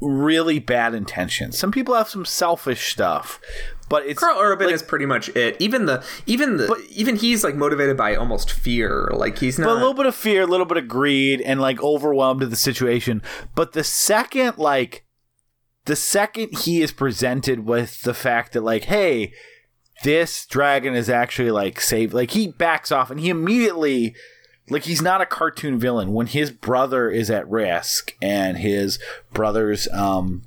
[0.00, 1.58] really bad intentions.
[1.58, 3.38] Some people have some selfish stuff,
[3.90, 5.56] but it's Karl Urban is pretty much it.
[5.58, 9.10] Even the even the even he's like motivated by almost fear.
[9.12, 11.60] Like he's not But a little bit of fear, a little bit of greed, and
[11.60, 13.20] like overwhelmed at the situation.
[13.56, 15.04] But the second, like,
[15.86, 19.32] the second he is presented with the fact that, like, hey,
[20.04, 24.14] this dragon is actually like saved, like he backs off and he immediately,
[24.68, 26.12] like, he's not a cartoon villain.
[26.12, 29.00] When his brother is at risk and his
[29.32, 30.42] brother's um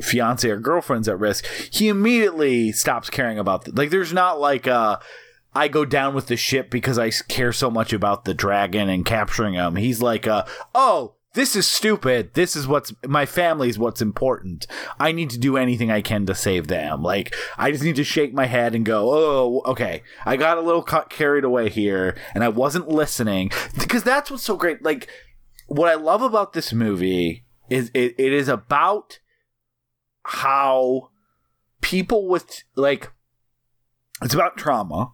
[0.00, 3.90] fiance or girlfriend's at risk, he immediately stops caring about the, like.
[3.90, 5.00] There's not like a
[5.54, 9.04] I go down with the ship because I care so much about the dragon and
[9.04, 9.76] capturing him.
[9.76, 12.34] He's like, uh, oh, this is stupid.
[12.34, 14.66] This is what's my family's what's important.
[14.98, 17.02] I need to do anything I can to save them.
[17.02, 20.02] Like, I just need to shake my head and go, oh, okay.
[20.24, 24.42] I got a little ca- carried away here and I wasn't listening because that's what's
[24.42, 24.82] so great.
[24.82, 25.08] Like,
[25.66, 29.18] what I love about this movie is it, it is about
[30.28, 31.10] how
[31.80, 33.12] people with like
[34.22, 35.12] it's about trauma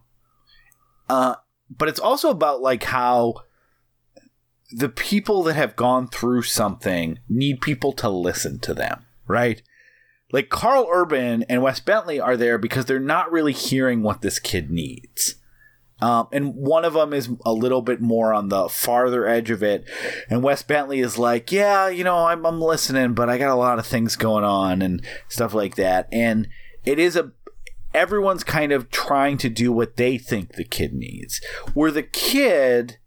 [1.09, 1.35] uh
[1.69, 3.35] but it's also about like how
[4.71, 9.61] the people that have gone through something need people to listen to them right?
[10.31, 14.39] Like Karl Urban and Wes Bentley are there because they're not really hearing what this
[14.39, 15.35] kid needs
[16.01, 19.63] um, and one of them is a little bit more on the farther edge of
[19.63, 19.85] it.
[20.29, 23.55] And Wes Bentley is like, yeah, you know, I'm, I'm listening, but I got a
[23.55, 26.09] lot of things going on and stuff like that.
[26.11, 26.49] And
[26.83, 27.31] it is a,
[27.93, 31.39] everyone's kind of trying to do what they think the kid needs.
[31.73, 32.97] Where the kid,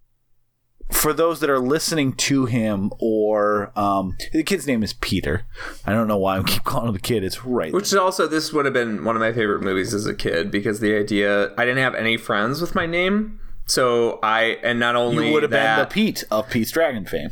[0.91, 5.45] for those that are listening to him, or um, the kid's name is Peter.
[5.85, 7.23] I don't know why I keep calling him the kid.
[7.25, 7.73] It's right.
[7.73, 10.51] Which is also this would have been one of my favorite movies as a kid
[10.51, 14.97] because the idea I didn't have any friends with my name, so I and not
[14.97, 17.31] only you would have been the Pete of Pete's Dragon fame.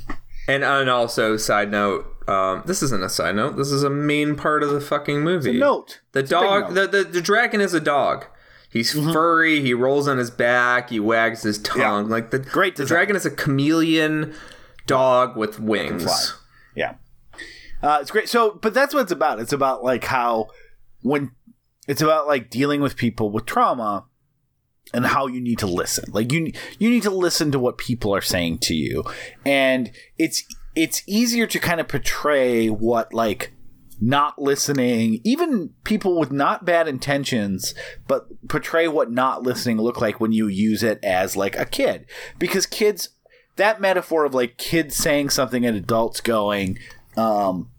[0.49, 3.57] and and also side note, um, this isn't a side note.
[3.57, 5.59] This is a main part of the fucking movie.
[5.59, 6.01] Note.
[6.12, 6.90] The It's a dog, note.
[6.92, 8.27] the, the the dragon is a dog.
[8.77, 9.12] He's Mm-hmm.
[9.12, 9.61] furry.
[9.61, 10.91] He rolls on his back.
[10.91, 12.09] He wags his tongue.
[12.09, 12.97] Like the Great The design.
[12.97, 14.35] dragon is a chameleon
[14.87, 16.35] dog with wings.
[16.75, 16.95] Yeah.
[17.83, 18.29] Uh, it's great.
[18.29, 19.39] So, but that's what it's about.
[19.41, 20.49] It's about like how
[21.03, 21.33] when
[21.89, 24.07] it's about like dealing with people with trauma
[24.95, 26.05] and how you need to listen.
[26.12, 29.05] Like you you need to listen to what people are saying to you.
[29.45, 33.53] And it's it's easier to kind of portray what like
[34.01, 37.75] not listening, even people with not bad intentions,
[38.07, 42.07] but portray what not listening look like when you use it as like a kid.
[42.39, 43.11] Because kids
[43.57, 46.79] that metaphor of like kids saying something and adults going,
[47.17, 47.71] um,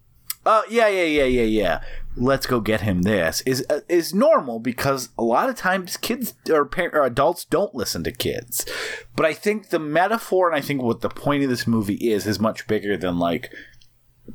[0.45, 1.81] uh, yeah, yeah, yeah, yeah, yeah.
[2.15, 6.33] Let's go get him this is uh, is normal because a lot of times kids
[6.49, 8.65] or, or adults don't listen to kids.
[9.15, 12.25] But I think the metaphor and I think what the point of this movie is
[12.25, 13.51] is much bigger than like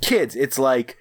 [0.01, 0.37] kids.
[0.37, 0.97] It's like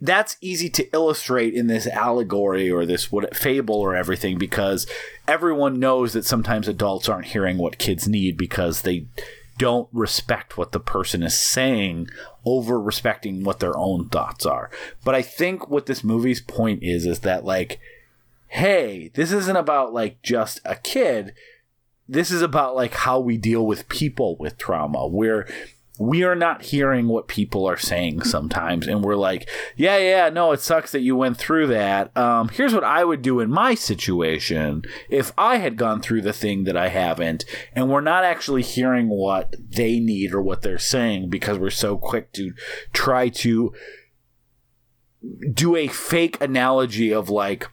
[0.00, 4.86] that's easy to illustrate in this allegory or this what fable or everything because
[5.28, 9.06] everyone knows that sometimes adults aren't hearing what kids need because they
[9.58, 12.08] don't respect what the person is saying
[12.44, 14.70] over respecting what their own thoughts are.
[15.04, 17.78] But I think what this movie's point is is that like
[18.54, 21.34] hey, this isn't about like just a kid.
[22.08, 25.08] This is about like how we deal with people with trauma.
[25.08, 25.48] Where
[25.98, 28.86] we are not hearing what people are saying sometimes.
[28.86, 32.16] And we're like yeah yeah no it sucks that you went through that.
[32.16, 36.32] Um, here's what i would do in my situation if i had gone through the
[36.32, 40.78] thing that i haven't and we're not actually hearing what they need or what they're
[40.78, 42.52] saying because we're so quick to
[42.92, 43.72] try to
[45.52, 47.68] do a fake analogy of like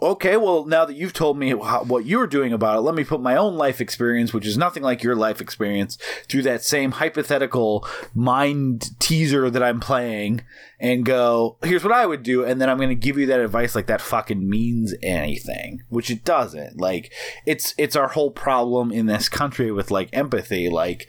[0.00, 3.20] okay, well, now that you've told me what you're doing about it, let me put
[3.20, 5.98] my own life experience, which is nothing like your life experience,
[6.28, 10.42] through that same hypothetical mind teaser that I'm playing
[10.78, 12.44] and go, here's what I would do.
[12.44, 16.10] And then I'm going to give you that advice like that fucking means anything, which
[16.10, 16.80] it doesn't.
[16.80, 17.12] Like,
[17.44, 21.08] it's, it's our whole problem in this country with like empathy, like,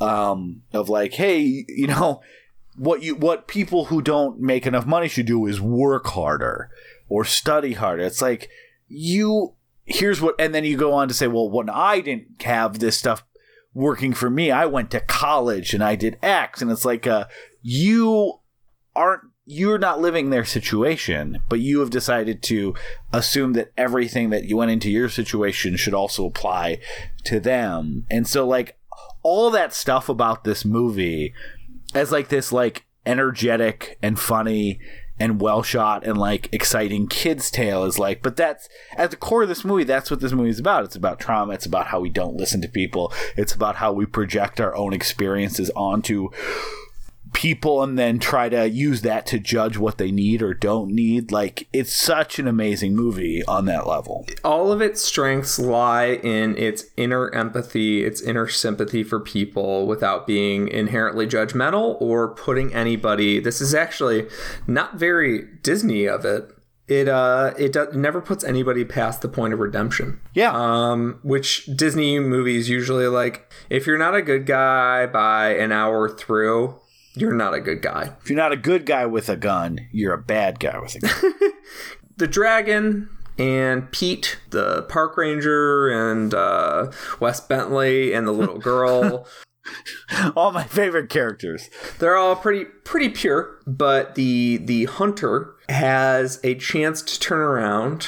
[0.00, 2.20] um, of like, hey, you know,
[2.76, 6.70] what you, what people who don't make enough money should do is work harder
[7.08, 8.02] or study harder.
[8.02, 8.48] It's like
[8.88, 12.78] you here's what and then you go on to say, well, when I didn't have
[12.78, 13.24] this stuff
[13.74, 17.26] working for me, I went to college and I did X and it's like uh
[17.62, 18.40] you
[18.94, 22.74] aren't you're not living their situation, but you have decided to
[23.12, 26.80] assume that everything that you went into your situation should also apply
[27.22, 28.04] to them.
[28.10, 28.76] And so like
[29.22, 31.32] all that stuff about this movie
[31.94, 34.80] as like this like energetic and funny
[35.18, 39.42] and well shot and like exciting kids tale is like but that's at the core
[39.42, 40.84] of this movie that's what this movie is about.
[40.84, 41.54] It's about trauma.
[41.54, 43.12] It's about how we don't listen to people.
[43.36, 46.30] It's about how we project our own experiences onto
[47.36, 51.30] people and then try to use that to judge what they need or don't need.
[51.30, 54.26] Like it's such an amazing movie on that level.
[54.42, 60.26] All of its strengths lie in its inner empathy, its inner sympathy for people without
[60.26, 63.38] being inherently judgmental or putting anybody.
[63.38, 64.26] This is actually
[64.66, 66.50] not very Disney of it.
[66.88, 70.20] It uh it do, never puts anybody past the point of redemption.
[70.32, 70.52] Yeah.
[70.54, 76.08] Um which Disney movies usually like if you're not a good guy by an hour
[76.08, 76.80] through,
[77.16, 78.12] you're not a good guy.
[78.22, 81.00] If you're not a good guy with a gun, you're a bad guy with a
[81.00, 81.32] gun.
[82.16, 89.26] the dragon and Pete, the park ranger, and uh, Wes Bentley, and the little girl.
[90.36, 91.68] all my favorite characters.
[91.98, 98.06] They're all pretty pretty pure, but the the hunter has a chance to turn around.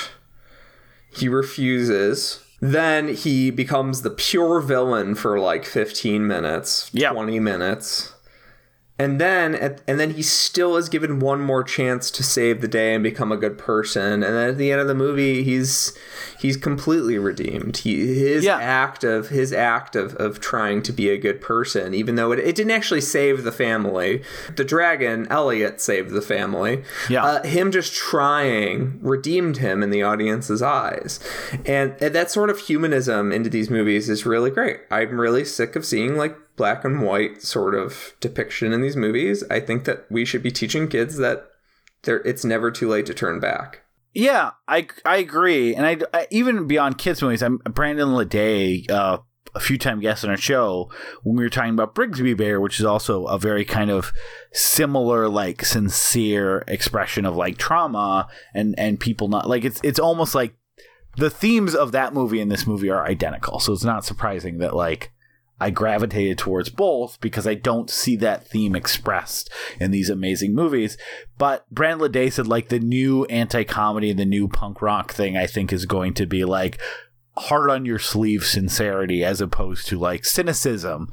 [1.15, 2.45] He refuses.
[2.61, 7.13] Then he becomes the pure villain for like 15 minutes, Yep.
[7.13, 8.15] 20 minutes.
[8.99, 12.67] And then at, and then he still is given one more chance to save the
[12.69, 14.25] day and become a good person.
[14.25, 15.97] And then at the end of the movie, he's
[16.41, 17.79] he's completely redeemed.
[17.79, 18.59] He his Yeah.
[18.59, 22.41] act of his act of, of trying to be a good person, even though it,
[22.41, 24.23] it didn't actually save the family.
[24.57, 26.83] The dragon, Elliot, saved the family.
[27.09, 27.25] Yeah.
[27.25, 31.21] Uh, him just trying redeemed him in the audience's eyes.
[31.65, 34.81] And, and that sort of humanism into these movies is really great.
[34.91, 39.43] I'm really sick of seeing like black and white sort of depiction in these movies.
[39.49, 41.49] I think that we should be teaching kids that
[42.03, 43.83] there it's never too late to turn back.
[44.15, 49.19] Yeah, I I agree, and I, I even beyond kids movies, I'm Brandon Leday, uh,
[49.55, 50.91] a few time guest on our show
[51.23, 54.13] when we were talking about Brigsby Bear, which is also a very kind of
[54.53, 60.35] similar, like sincere expression of like trauma and and people not like it's it's almost
[60.35, 60.55] like
[61.17, 64.75] the themes of that movie and this movie are identical, so it's not surprising that
[64.75, 65.13] like.
[65.61, 70.97] I gravitated towards both because I don't see that theme expressed in these amazing movies.
[71.37, 75.73] But Brand Day said like the new anti-comedy, the new punk rock thing, I think
[75.73, 76.79] is going to be like
[77.37, 81.09] hard on your sleeve sincerity as opposed to like cynicism.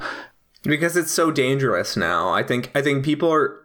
[0.63, 2.29] because it's so dangerous now.
[2.29, 3.61] I think I think people are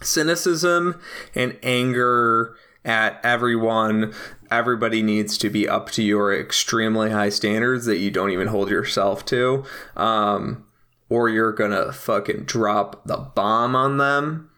[0.00, 1.00] cynicism
[1.34, 4.12] and anger at everyone.
[4.50, 8.70] Everybody needs to be up to your extremely high standards that you don't even hold
[8.70, 9.64] yourself to,
[9.96, 10.64] um,
[11.08, 14.50] or you're gonna fucking drop the bomb on them.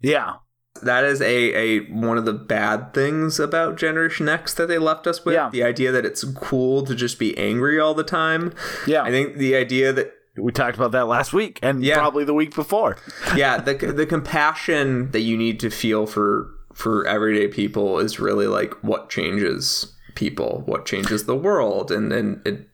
[0.00, 0.34] Yeah.
[0.82, 5.06] That is a, a one of the bad things about Generation X that they left
[5.06, 5.34] us with.
[5.34, 5.48] Yeah.
[5.50, 8.52] The idea that it's cool to just be angry all the time.
[8.86, 9.02] Yeah.
[9.02, 11.94] I think the idea that we talked about that last week and Yeah.
[11.96, 12.98] probably the week before.
[13.34, 18.46] yeah the the compassion that you need to feel for for everyday people is really
[18.46, 22.68] like what changes people what changes the world and and it,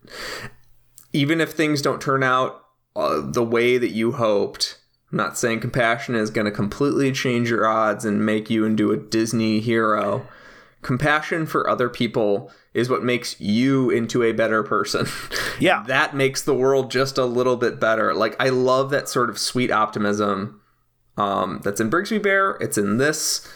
[1.13, 2.65] even if things don't turn out
[2.97, 4.79] uh, the way that you hoped
[5.13, 8.93] I'm not saying compassion is going to completely change your odds and make you into
[8.93, 10.27] a Disney hero.
[10.81, 15.07] Compassion for other people is what makes you into a better person.
[15.61, 15.85] Yeah.
[15.87, 18.15] that makes the world just a little bit better.
[18.15, 20.62] Like I love that sort of sweet optimism
[21.17, 22.53] um, that's in Brigsby Bear.
[22.61, 23.47] It's in this.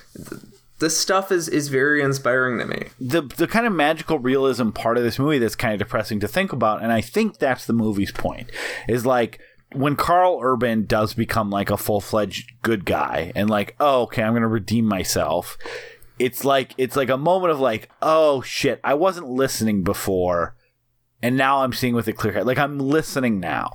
[0.79, 2.89] This stuff is is very inspiring to me.
[3.01, 6.29] the the kind of magical realism part of this movie that's kind of depressing to
[6.29, 8.51] think about, and I think that's the movie's point.
[8.87, 9.41] Is like
[9.73, 14.23] when Karl Urban does become like a full fledged good guy, and like, oh, okay,
[14.23, 15.57] I'm gonna redeem myself.
[16.19, 20.57] It's like it's like a moment of like, oh shit, I wasn't listening before.
[21.23, 22.47] And now I'm seeing with a clear head.
[22.47, 23.71] Like I'm listening now.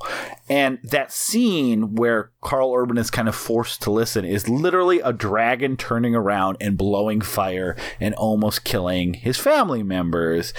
[0.49, 5.11] And that scene where Karl Urban is kind of forced to listen is literally a
[5.11, 10.53] dragon turning around and blowing fire and almost killing his family members.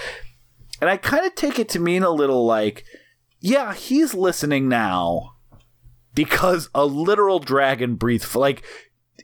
[0.81, 2.85] And I kind of take it to mean a little like,
[3.39, 5.37] yeah, he's listening now
[6.15, 8.65] because a literal dragon breathed like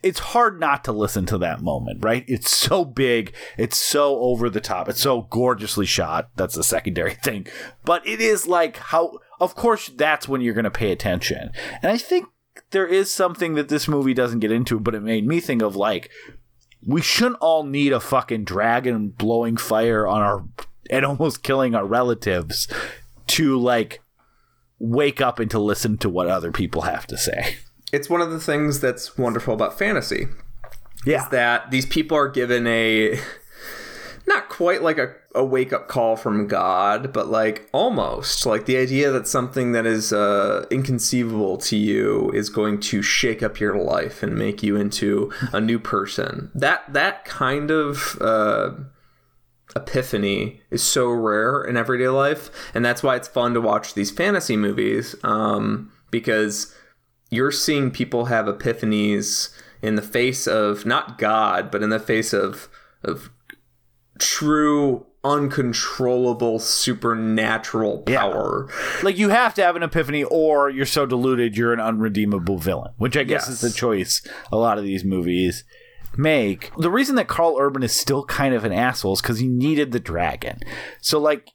[0.03, 2.23] it's hard not to listen to that moment, right?
[2.27, 6.29] It's so big, it's so over the top, it's so gorgeously shot.
[6.35, 7.47] That's the secondary thing.
[7.85, 11.51] But it is like how of course that's when you're going to pay attention.
[11.81, 12.27] And I think
[12.71, 15.75] there is something that this movie doesn't get into, but it made me think of
[15.75, 16.09] like
[16.85, 20.45] we shouldn't all need a fucking dragon blowing fire on our
[20.89, 22.67] and almost killing our relatives
[23.27, 24.01] to like
[24.79, 27.57] wake up and to listen to what other people have to say.
[27.91, 30.27] It's one of the things that's wonderful about fantasy.
[31.05, 31.23] Yeah.
[31.23, 33.19] Is that these people are given a
[34.29, 38.77] not quite like a, a wake up call from God, but like almost like the
[38.77, 43.75] idea that something that is uh, inconceivable to you is going to shake up your
[43.75, 46.51] life and make you into a new person.
[46.53, 48.71] That that kind of uh,
[49.75, 54.11] epiphany is so rare in everyday life, and that's why it's fun to watch these
[54.11, 56.73] fantasy movies um, because
[57.29, 59.49] you're seeing people have epiphanies
[59.81, 62.69] in the face of not God, but in the face of
[63.03, 63.29] of
[64.17, 68.67] true uncontrollable supernatural power.
[68.69, 68.99] Yeah.
[69.03, 72.93] Like you have to have an epiphany or you're so deluded you're an unredeemable villain,
[72.97, 73.49] which I guess yes.
[73.49, 75.65] is the choice a lot of these movies
[76.17, 76.71] make.
[76.77, 79.91] The reason that Karl Urban is still kind of an asshole is because he needed
[79.91, 80.59] the dragon.
[81.01, 81.49] So like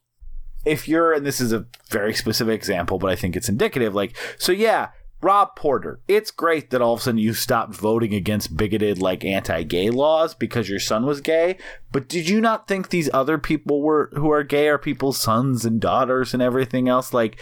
[0.65, 4.17] if you're and this is a very specific example, but I think it's indicative, like
[4.39, 4.89] so yeah,
[5.25, 9.25] Rob Porter, it's great that all of a sudden you stopped voting against bigoted, like
[9.25, 11.57] anti-gay laws because your son was gay.
[11.91, 15.65] But did you not think these other people were who are gay are people's sons
[15.65, 17.15] and daughters and everything else?
[17.15, 17.41] Like,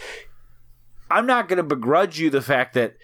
[1.11, 2.95] I'm not going to begrudge you the fact that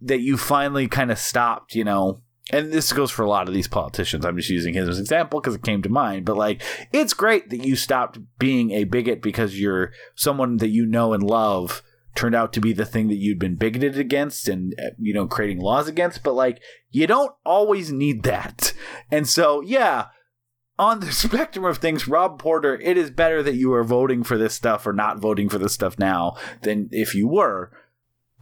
[0.00, 2.22] that you finally kind of stopped, you know.
[2.50, 4.24] And this goes for a lot of these politicians.
[4.24, 6.24] I'm just using him as example because it came to mind.
[6.24, 6.62] But like,
[6.92, 11.22] it's great that you stopped being a bigot because you're someone that you know and
[11.22, 11.82] love
[12.14, 15.26] turned out to be the thing that you'd been bigoted against and uh, you know
[15.26, 16.60] creating laws against but like
[16.90, 18.72] you don't always need that.
[19.10, 20.06] And so yeah
[20.78, 24.36] on the spectrum of things rob porter it is better that you are voting for
[24.36, 27.70] this stuff or not voting for this stuff now than if you were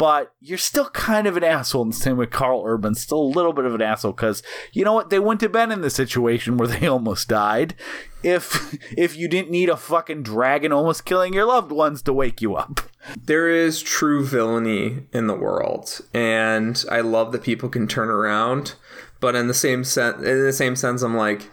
[0.03, 1.83] but you're still kind of an asshole.
[1.83, 4.43] And the same with Karl Urban, still a little bit of an asshole because
[4.73, 5.11] you know what?
[5.11, 7.77] They wouldn't have been in the situation where they almost died
[8.25, 12.43] if if you didn't need a fucking dragon almost killing your loved ones to wake
[12.43, 12.81] you up.
[13.17, 18.75] There is true villainy in the world, and I love that people can turn around.
[19.21, 21.49] But in the same sense, in the same sense, I'm like,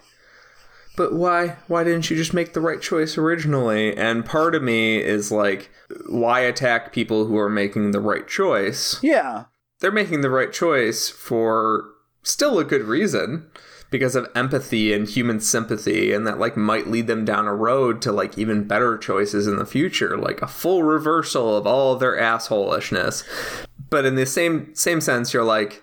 [1.00, 3.96] but why why didn't you just make the right choice originally?
[3.96, 5.72] And part of me is like
[6.10, 9.02] why attack people who are making the right choice?
[9.02, 9.46] Yeah.
[9.80, 11.86] They're making the right choice for
[12.22, 13.50] still a good reason
[13.92, 18.02] because of empathy and human sympathy and that like might lead them down a road
[18.02, 22.02] to like even better choices in the future like a full reversal of all of
[22.02, 23.24] their assholishness.
[23.90, 25.82] But in the same same sense you're like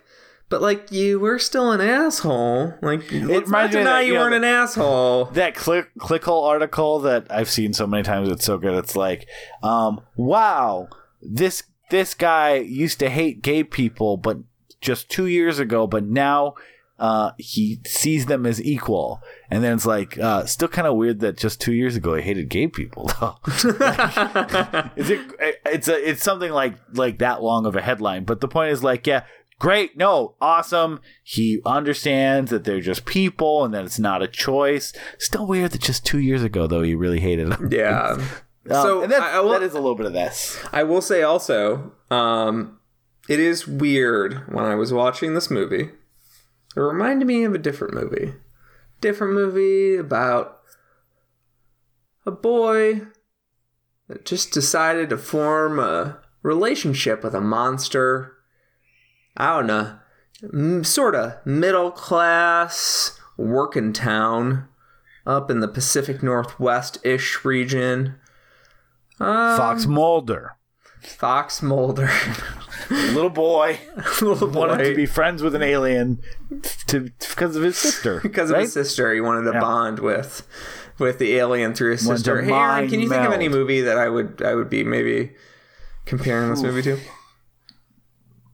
[0.49, 2.75] but like you were still an asshole.
[2.81, 5.27] Like it not deny you, you weren't an asshole.
[5.27, 8.75] That click clickhole article that I've seen so many times, it's so good.
[8.75, 9.27] It's like,
[9.63, 10.89] um, wow,
[11.21, 14.39] this this guy used to hate gay people, but
[14.81, 16.55] just two years ago, but now
[16.99, 19.21] uh, he sees them as equal.
[19.51, 22.21] And then it's like, uh, still kind of weird that just two years ago I
[22.21, 23.11] hated gay people.
[23.21, 25.21] Though, like, is it?
[25.67, 28.25] It's a, it's something like like that long of a headline.
[28.25, 29.25] But the point is like, yeah,
[29.59, 29.97] great.
[29.97, 31.01] No awesome.
[31.23, 34.93] He understands that they're just people and that it's not a choice.
[35.19, 37.69] Still weird that just two years ago though he really hated them.
[37.71, 38.17] Yeah.
[38.69, 40.59] Um, so and I, I will, that is a little bit of this.
[40.73, 42.81] I will say also um,
[43.29, 45.91] it is weird when i was watching this movie.
[46.77, 48.35] It reminded me of a different movie.
[49.01, 50.59] Different movie about
[52.27, 53.03] a boy
[54.09, 58.36] that just decided to form a relationship with a monster
[59.37, 64.69] I don't know, sort of middle class working town
[65.27, 68.15] up in the Pacific Northwest ish region.
[69.19, 70.57] Um, Fox Mulder.
[71.01, 72.11] Fox Mulder.
[72.91, 73.79] little boy,
[74.21, 76.21] little boy wanted to be friends with an alien
[76.87, 78.21] to because of his sister.
[78.23, 78.59] because right?
[78.59, 79.61] of his sister, he wanted to yeah.
[79.61, 80.47] bond with
[80.99, 82.43] with the alien through his sister.
[82.43, 83.23] Hey, Aaron, can you meld.
[83.23, 85.33] think of any movie that I would I would be maybe
[86.05, 86.99] comparing this movie to?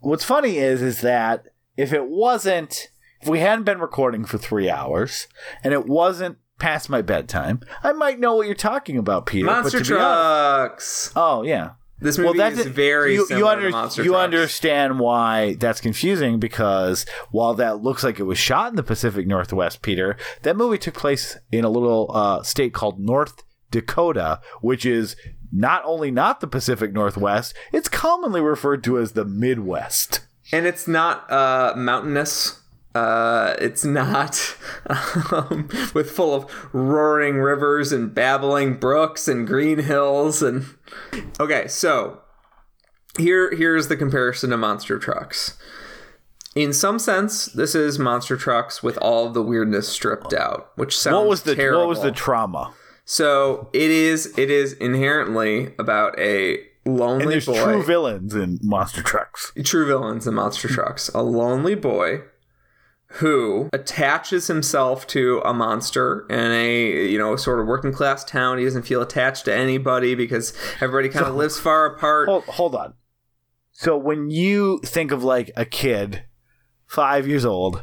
[0.03, 1.47] What's funny is is that
[1.77, 2.89] if it wasn't
[3.21, 5.29] if we hadn't been recording for three hours
[5.65, 7.61] and it wasn't past my bedtime.
[7.83, 9.47] I might know what you're talking about, Peter.
[9.47, 11.13] Monster to honest- trucks.
[11.17, 11.71] oh yeah.
[11.99, 14.25] This movie that's is very you, similar you, under- to Monster you Trucks.
[14.25, 19.25] understand why that's confusing because while that looks like it was shot in the Pacific
[19.29, 24.85] Northwest, Peter, that movie took place in a little uh, state called North Dakota, which
[24.85, 25.15] is
[25.53, 30.21] not only not the Pacific Northwest, it's commonly referred to as the Midwest.
[30.53, 32.59] and it's not uh, mountainous.
[32.95, 34.57] Uh, it's not
[35.33, 40.65] um, with full of roaring rivers and babbling brooks and green hills and.
[41.41, 42.21] Okay, so
[43.19, 45.57] here here's the comparison to monster trucks.
[46.55, 50.97] In some sense, this is monster trucks with all of the weirdness stripped out, which
[50.97, 51.81] sounds What was the terrible.
[51.81, 52.75] what was the trauma?
[53.05, 57.63] So it is it is inherently about a lonely And there's boy.
[57.63, 59.53] true villains in monster trucks.
[59.65, 60.75] true villains in monster hmm.
[60.75, 62.23] trucks a lonely boy
[63.17, 68.59] who attaches himself to a monster in a you know sort of working class town
[68.59, 72.75] he doesn't feel attached to anybody because everybody kind of lives far apart Hold, hold
[72.75, 72.95] on.
[73.73, 76.25] So when you think of like a kid,
[76.87, 77.83] five years old,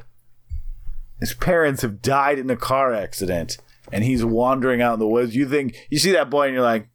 [1.20, 3.58] his parents have died in a car accident,
[3.92, 5.36] and he's wandering out in the woods.
[5.36, 6.90] You think you see that boy, and you're like,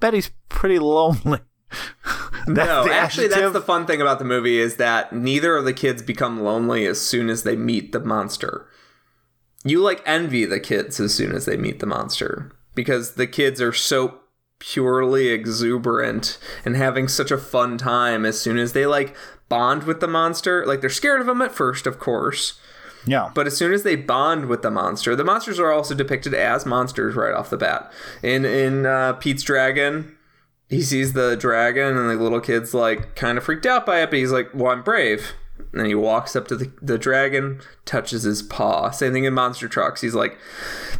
[0.00, 1.40] "Bet he's pretty lonely."
[2.46, 6.02] No actually that's the fun thing about the movie is that neither of the kids
[6.02, 8.68] become lonely as soon as they meet the monster
[9.64, 13.60] you like envy the kids as soon as they meet the monster because the kids
[13.60, 14.20] are so
[14.58, 19.16] purely exuberant and having such a fun time as soon as they like
[19.48, 22.58] bond with the monster like they're scared of him at first of course
[23.06, 23.30] yeah.
[23.34, 26.66] but as soon as they bond with the monster the monsters are also depicted as
[26.66, 27.90] monsters right off the bat.
[28.22, 30.16] In in uh, pete's dragon
[30.68, 34.10] he sees the dragon and the little kid's like kind of freaked out by it
[34.10, 35.32] but he's like well i'm brave.
[35.72, 38.90] And he walks up to the, the dragon touches his paw.
[38.90, 40.00] Same thing in monster trucks.
[40.00, 40.36] He's like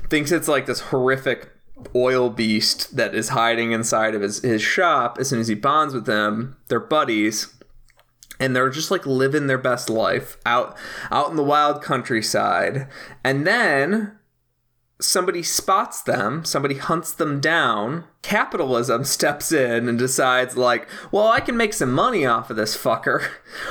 [0.09, 1.50] thinks it's like this horrific
[1.94, 5.18] oil beast that is hiding inside of his, his shop.
[5.18, 7.52] As soon as he bonds with them they're buddies
[8.41, 10.76] and they're just like living their best life out
[11.11, 12.89] out in the wild countryside.
[13.22, 14.18] And then
[15.01, 21.41] somebody spots them somebody hunts them down capitalism steps in and decides like well i
[21.41, 23.26] can make some money off of this fucker.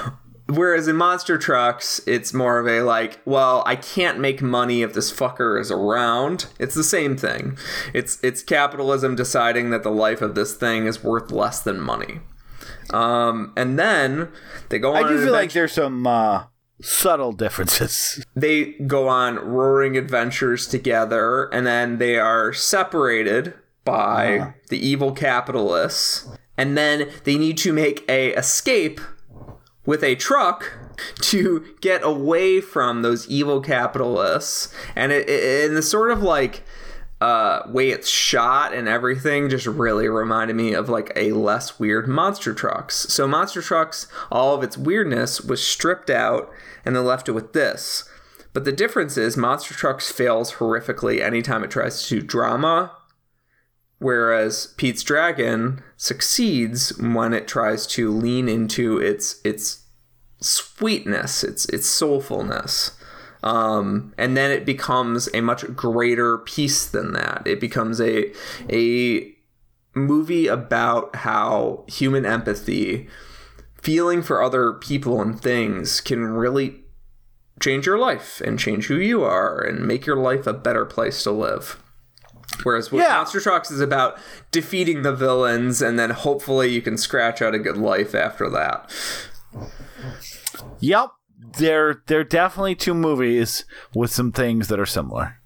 [0.48, 4.94] Whereas in monster trucks it's more of a like well i can't make money if
[4.94, 6.48] this fucker is around.
[6.60, 7.58] It's the same thing.
[7.94, 12.20] It's it's capitalism deciding that the life of this thing is worth less than money
[12.94, 14.30] um, and then
[14.70, 16.46] they go on I do feel like there's some uh,
[16.82, 18.24] subtle differences.
[18.36, 26.28] they go on roaring adventures together and then they are separated by the evil capitalists.
[26.58, 29.02] And then they need to make a escape
[29.86, 30.78] with a truck
[31.20, 34.74] to get away from those evil capitalists.
[34.96, 36.64] And it, it and the sort of like
[37.24, 42.06] uh, way it's shot and everything just really reminded me of like a less weird
[42.06, 42.96] monster trucks.
[43.14, 46.52] So monster trucks all of its weirdness was stripped out
[46.84, 48.10] and then left it with this.
[48.52, 52.92] But the difference is monster trucks fails horrifically anytime it tries to do drama
[54.00, 59.86] whereas pete's dragon succeeds when it tries to lean into its its
[60.42, 62.92] sweetness its its soulfulness
[63.44, 67.44] um, and then it becomes a much greater piece than that.
[67.46, 68.32] It becomes a
[68.72, 69.36] a
[69.96, 73.08] movie about how human empathy,
[73.82, 76.80] feeling for other people and things, can really
[77.60, 81.22] change your life and change who you are and make your life a better place
[81.24, 81.78] to live.
[82.64, 83.16] Whereas what Yeah.
[83.16, 84.18] Monster Trucks is about
[84.52, 88.90] defeating the villains and then hopefully you can scratch out a good life after that.
[90.80, 91.10] Yep,
[91.58, 95.40] they're they're definitely two movies with some things that are similar.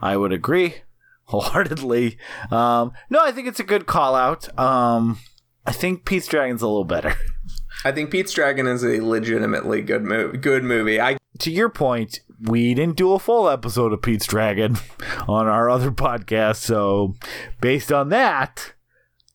[0.00, 0.76] I would agree
[1.24, 2.18] wholeheartedly.
[2.50, 4.56] Um, no, I think it's a good call out.
[4.58, 5.18] Um,
[5.66, 7.14] I think Pete's Dragon's a little better.
[7.84, 10.38] I think Pete's Dragon is a legitimately good movie.
[10.38, 11.00] Good movie.
[11.00, 14.76] I to your point, we didn't do a full episode of Pete's Dragon
[15.28, 17.14] on our other podcast, so
[17.60, 18.74] based on that,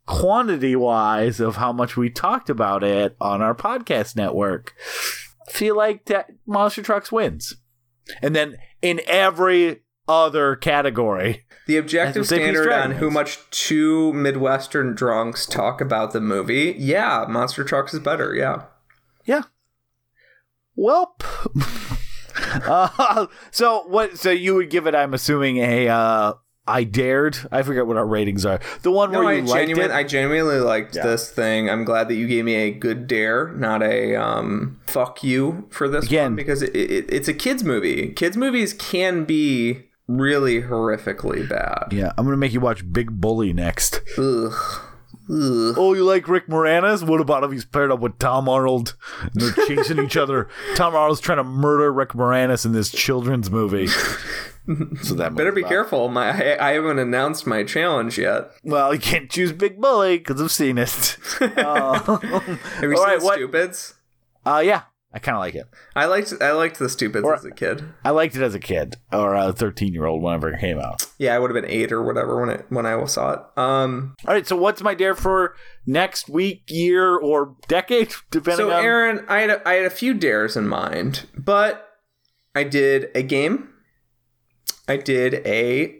[0.06, 4.74] quantity wise of how much we talked about it on our podcast network,
[5.52, 7.56] feel like that Monster Trucks wins.
[8.22, 13.14] And then in every other category, the objective That's what Pete's standard on who is.
[13.14, 16.76] much two Midwestern drunks talk about the movie.
[16.78, 18.34] Yeah, Monster Trucks is better.
[18.34, 18.64] Yeah.
[19.26, 19.44] yeah.
[20.78, 21.22] Welp.
[22.68, 24.18] uh, so what?
[24.18, 24.96] So you would give it?
[24.96, 25.88] I'm assuming a.
[25.88, 26.34] Uh,
[26.68, 27.38] I dared.
[27.52, 28.60] I forget what our ratings are.
[28.84, 29.98] The one No, where I you liked genuinely, it.
[29.98, 31.04] I genuinely liked Yeah.
[31.04, 31.70] this thing.
[31.70, 35.88] I'm glad that you gave me a good dare, not a um, fuck you for
[35.90, 36.32] this Again.
[36.32, 38.10] one because it, it, it's a kids movie.
[38.10, 41.88] Kids movies can be really horrifically bad.
[41.92, 44.02] Yeah, I'm gonna make you watch Big Bully next.
[44.18, 44.54] Ugh.
[45.30, 45.76] Ugh.
[45.78, 47.08] Oh, you like Rick Moranis?
[47.08, 50.50] What about if he's paired up with Tom Arnold and they're chasing each other?
[50.76, 53.88] Tom Arnold's trying to murder Rick Moranis in this children's movie.
[55.02, 56.08] So that Better be careful.
[56.10, 58.52] My I, I haven't announced my challenge yet.
[58.64, 61.18] Well, you can't choose Big Bully because I've seen it.
[61.42, 62.24] Uh, Have
[62.84, 63.96] you seen right, what- Stupids?
[64.46, 64.84] uh, yeah,
[65.14, 65.66] I kind of like it.
[65.96, 67.84] I liked I liked the Stupids Or- as a kid.
[68.06, 71.08] I liked it as a kid or a 13 year old whenever it came out.
[71.18, 73.40] Yeah, I would have been eight or whatever when it when I saw it.
[73.58, 75.56] Um, All right, so what's my dare for
[75.88, 78.84] next week, year, or decade, depending so on?
[78.86, 81.90] Aaron, I had a, I had a few dares in mind, but
[82.56, 83.70] I did a game.
[84.92, 85.96] I did a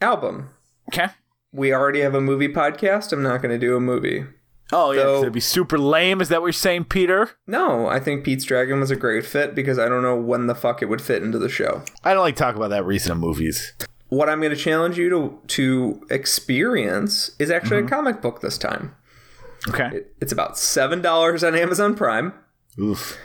[0.00, 0.48] album.
[0.88, 1.08] okay.
[1.52, 3.12] We already have a movie podcast.
[3.12, 4.24] I'm not going to do a movie.
[4.72, 6.22] Oh yeah, So- it'd be super lame.
[6.22, 7.32] Is that what you're saying, Peter?
[7.46, 10.54] No, I think Pete's Dragon was a great fit because I don't know when the
[10.54, 11.82] fuck it would fit into the show.
[12.02, 13.74] I don't like talk about that recent movies.
[14.08, 17.88] What I'm going to challenge you to to experience is actually a mm-hmm.
[17.90, 18.96] comic book this time.
[19.68, 19.98] Okay.
[19.98, 22.32] It, it's about seven dollars on Amazon Prime.
[22.78, 23.18] Oof.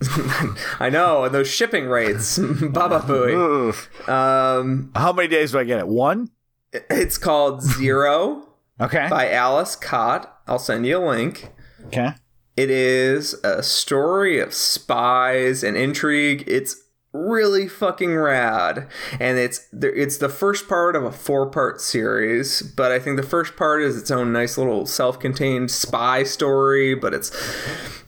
[0.80, 2.38] I know, and those shipping rates,
[2.70, 4.08] Baba Booey.
[4.08, 5.88] Um, How many days do I get it?
[5.88, 6.30] One.
[6.72, 8.46] it's called Zero
[8.80, 9.06] Okay.
[9.08, 10.32] by Ales Kot.
[10.46, 11.50] I'll send you a link.
[11.86, 12.10] Okay.
[12.56, 16.44] It is a story of spies and intrigue.
[16.46, 16.76] It's
[17.12, 18.88] really fucking rad,
[19.18, 22.62] and it's it's the first part of a four part series.
[22.62, 26.94] But I think the first part is its own nice little self contained spy story.
[26.94, 27.30] But it's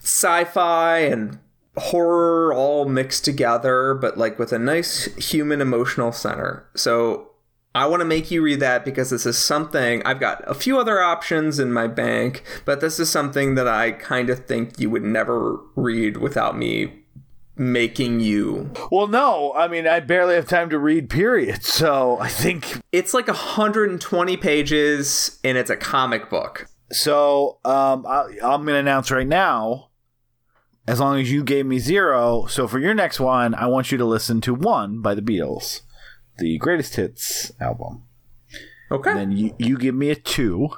[0.03, 1.39] sci-fi and
[1.79, 6.67] horror all mixed together, but like with a nice human emotional center.
[6.75, 7.31] So
[7.75, 10.79] I want to make you read that because this is something I've got a few
[10.79, 14.91] other options in my bank, but this is something that I kind of think you
[14.91, 16.95] would never read without me
[17.57, 18.71] making you.
[18.91, 19.53] Well, no.
[19.55, 21.11] I mean, I barely have time to read.
[21.11, 21.65] Period.
[21.65, 26.67] So I think It's like 120 pages and it's a comic book.
[26.91, 27.59] so.
[27.65, 29.88] Um, I, I'm going to announce right now.
[30.89, 33.99] As long as you gave me zero, so for your next one, I want you
[33.99, 35.83] to listen to "One" by the Beatles,
[36.39, 38.05] the greatest hits album.
[38.91, 39.13] Okay.
[39.13, 40.71] Then you, you give me a two,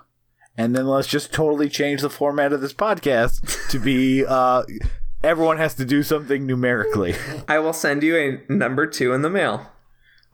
[0.59, 4.65] and then let's just totally change the format of this podcast to be uh,
[5.23, 7.15] everyone has to do something numerically.
[7.47, 9.71] I will send you a number 2 in the mail.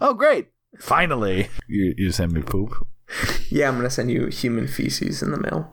[0.01, 0.49] Oh, great!
[0.79, 2.87] Finally, you you send me poop.
[3.51, 5.71] Yeah, I'm going to send you human feces in the mail.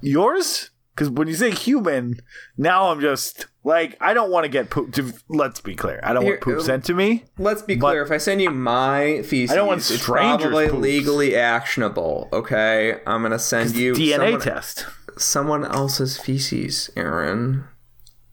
[0.00, 0.70] Yours?
[0.94, 2.20] Because when you say human,
[2.56, 4.92] now I'm just like I don't want to get poop.
[4.94, 7.24] To, let's be clear, I don't Here, want poop uh, sent to me.
[7.36, 8.02] Let's be clear.
[8.02, 10.80] if I send you my feces, I don't want it's probably poops.
[10.80, 12.28] legally actionable.
[12.32, 14.86] Okay, I'm gonna send you DNA someone, test.
[15.18, 17.64] someone else's feces, Aaron,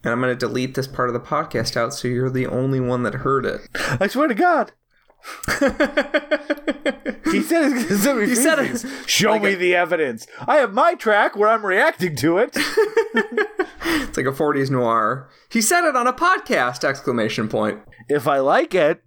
[0.04, 3.02] and I'm gonna delete this part of the podcast out so you're the only one
[3.04, 3.62] that heard it.
[4.00, 4.72] I swear to God.
[7.32, 8.86] He said it's gonna send me He said it.
[9.08, 10.28] Show Like me a- the evidence.
[10.48, 12.58] I have my track where I'm reacting to it.
[13.84, 15.30] It's like a 40s noir.
[15.50, 16.84] He said it on a podcast!
[16.84, 17.80] Exclamation point.
[18.08, 19.02] if I like it,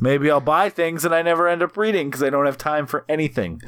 [0.00, 2.86] maybe I'll buy things that I never end up reading because I don't have time
[2.86, 3.60] for anything.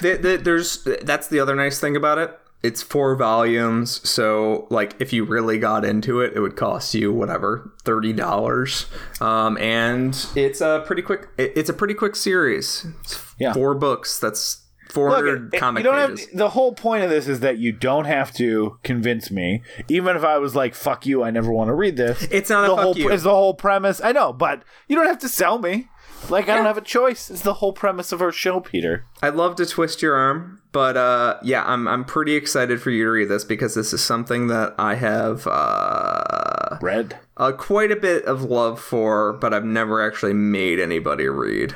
[0.00, 2.38] The, the, there's that's the other nice thing about it.
[2.62, 7.12] It's four volumes, so like if you really got into it, it would cost you
[7.12, 8.84] whatever thirty dollars.
[9.20, 11.28] Um, and it's a pretty quick.
[11.38, 12.86] it- It's a pretty quick series.
[13.00, 13.54] It's Yeah.
[13.54, 14.18] four books.
[14.18, 16.26] That's four hundred it- comic you don't pages.
[16.30, 19.62] have the whole point of this is that you don't have to convince me.
[19.88, 22.28] Even if I was like, "Fuck you," I never want to read this.
[22.30, 23.08] It's not a the fuck whole you.
[23.10, 24.02] It's the whole premise.
[24.04, 25.88] I know, but you don't have to sell me.
[26.28, 27.30] Like I don't have a choice.
[27.30, 29.04] It's the whole premise of our show, Peter.
[29.22, 33.04] I'd love to twist your arm, but uh, yeah, I'm I'm pretty excited for you
[33.04, 37.18] to read this because this is something that I have uh, Red.
[37.36, 41.74] uh, quite a bit of love for, but I've never actually made anybody read.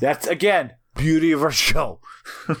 [0.00, 2.00] That's again beauty of our show.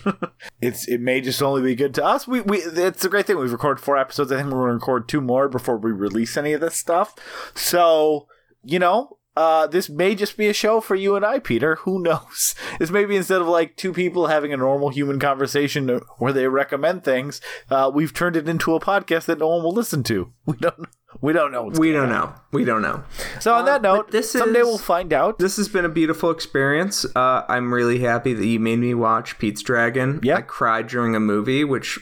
[0.60, 2.26] it's it may just only be good to us.
[2.26, 3.38] We we it's a great thing.
[3.38, 4.32] We've recorded four episodes.
[4.32, 7.14] I think we're going to record two more before we release any of this stuff.
[7.54, 8.26] So
[8.64, 9.17] you know.
[9.38, 11.76] Uh, this may just be a show for you and I, Peter.
[11.86, 12.54] Who knows?
[12.80, 16.46] This may be instead of like two people having a normal human conversation where they
[16.48, 20.32] recommend things, uh, we've turned it into a podcast that no one will listen to.
[20.46, 20.88] We don't.
[21.20, 21.70] We don't know.
[21.78, 22.34] We don't know.
[22.52, 23.02] We don't know.
[23.40, 25.38] So on Uh, that note, this someday is- we'll find out.
[25.38, 27.06] This has been a beautiful experience.
[27.16, 30.20] Uh, I'm really happy that you made me watch Pete's Dragon.
[30.22, 30.36] Yeah.
[30.36, 31.98] I cried during a movie, which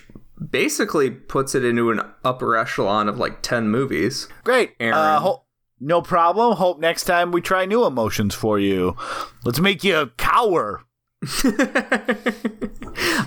[0.50, 4.28] basically puts it into an upper echelon of like 10 movies.
[4.44, 4.74] Great.
[4.80, 4.94] Aaron.
[4.98, 5.42] Uh, ho-
[5.80, 6.56] no problem.
[6.56, 8.96] Hope next time we try new emotions for you.
[9.44, 10.82] Let's make you a cower.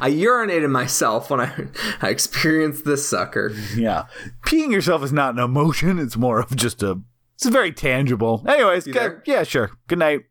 [0.02, 1.68] I urinated myself when I,
[2.02, 3.52] I experienced this sucker.
[3.76, 4.06] Yeah.
[4.45, 6.00] Peeing yourself is not an emotion.
[6.00, 7.02] It's more of just a.
[7.36, 8.43] It's very tangible.
[8.47, 9.72] Anyways, good- yeah, sure.
[9.88, 10.22] Good night.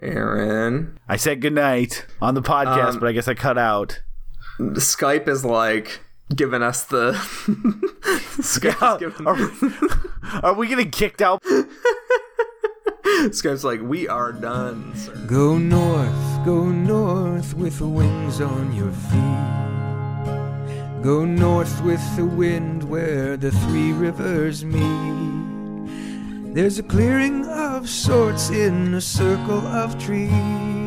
[0.00, 0.98] Aaron.
[1.08, 4.00] I said good night on the podcast, Um, but I guess I cut out.
[4.60, 6.00] Skype is like
[6.34, 7.12] giving us the.
[8.38, 9.36] Skype's, giving, Are,
[10.44, 11.42] are we getting kicked out?
[13.04, 15.14] Skype's like, we are done, sir.
[15.26, 19.58] Go north, go north with the wings on your feet.
[21.02, 26.54] Go north with the wind where the three rivers meet.
[26.54, 30.77] There's a clearing of sorts in a circle of trees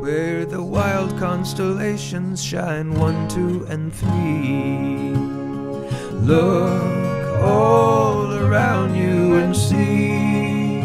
[0.00, 5.14] where the wild constellations shine one, two, and three.
[6.26, 10.80] Look all around you and see.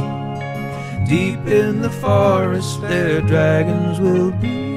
[1.08, 4.75] Deep in the forest, there dragons will be.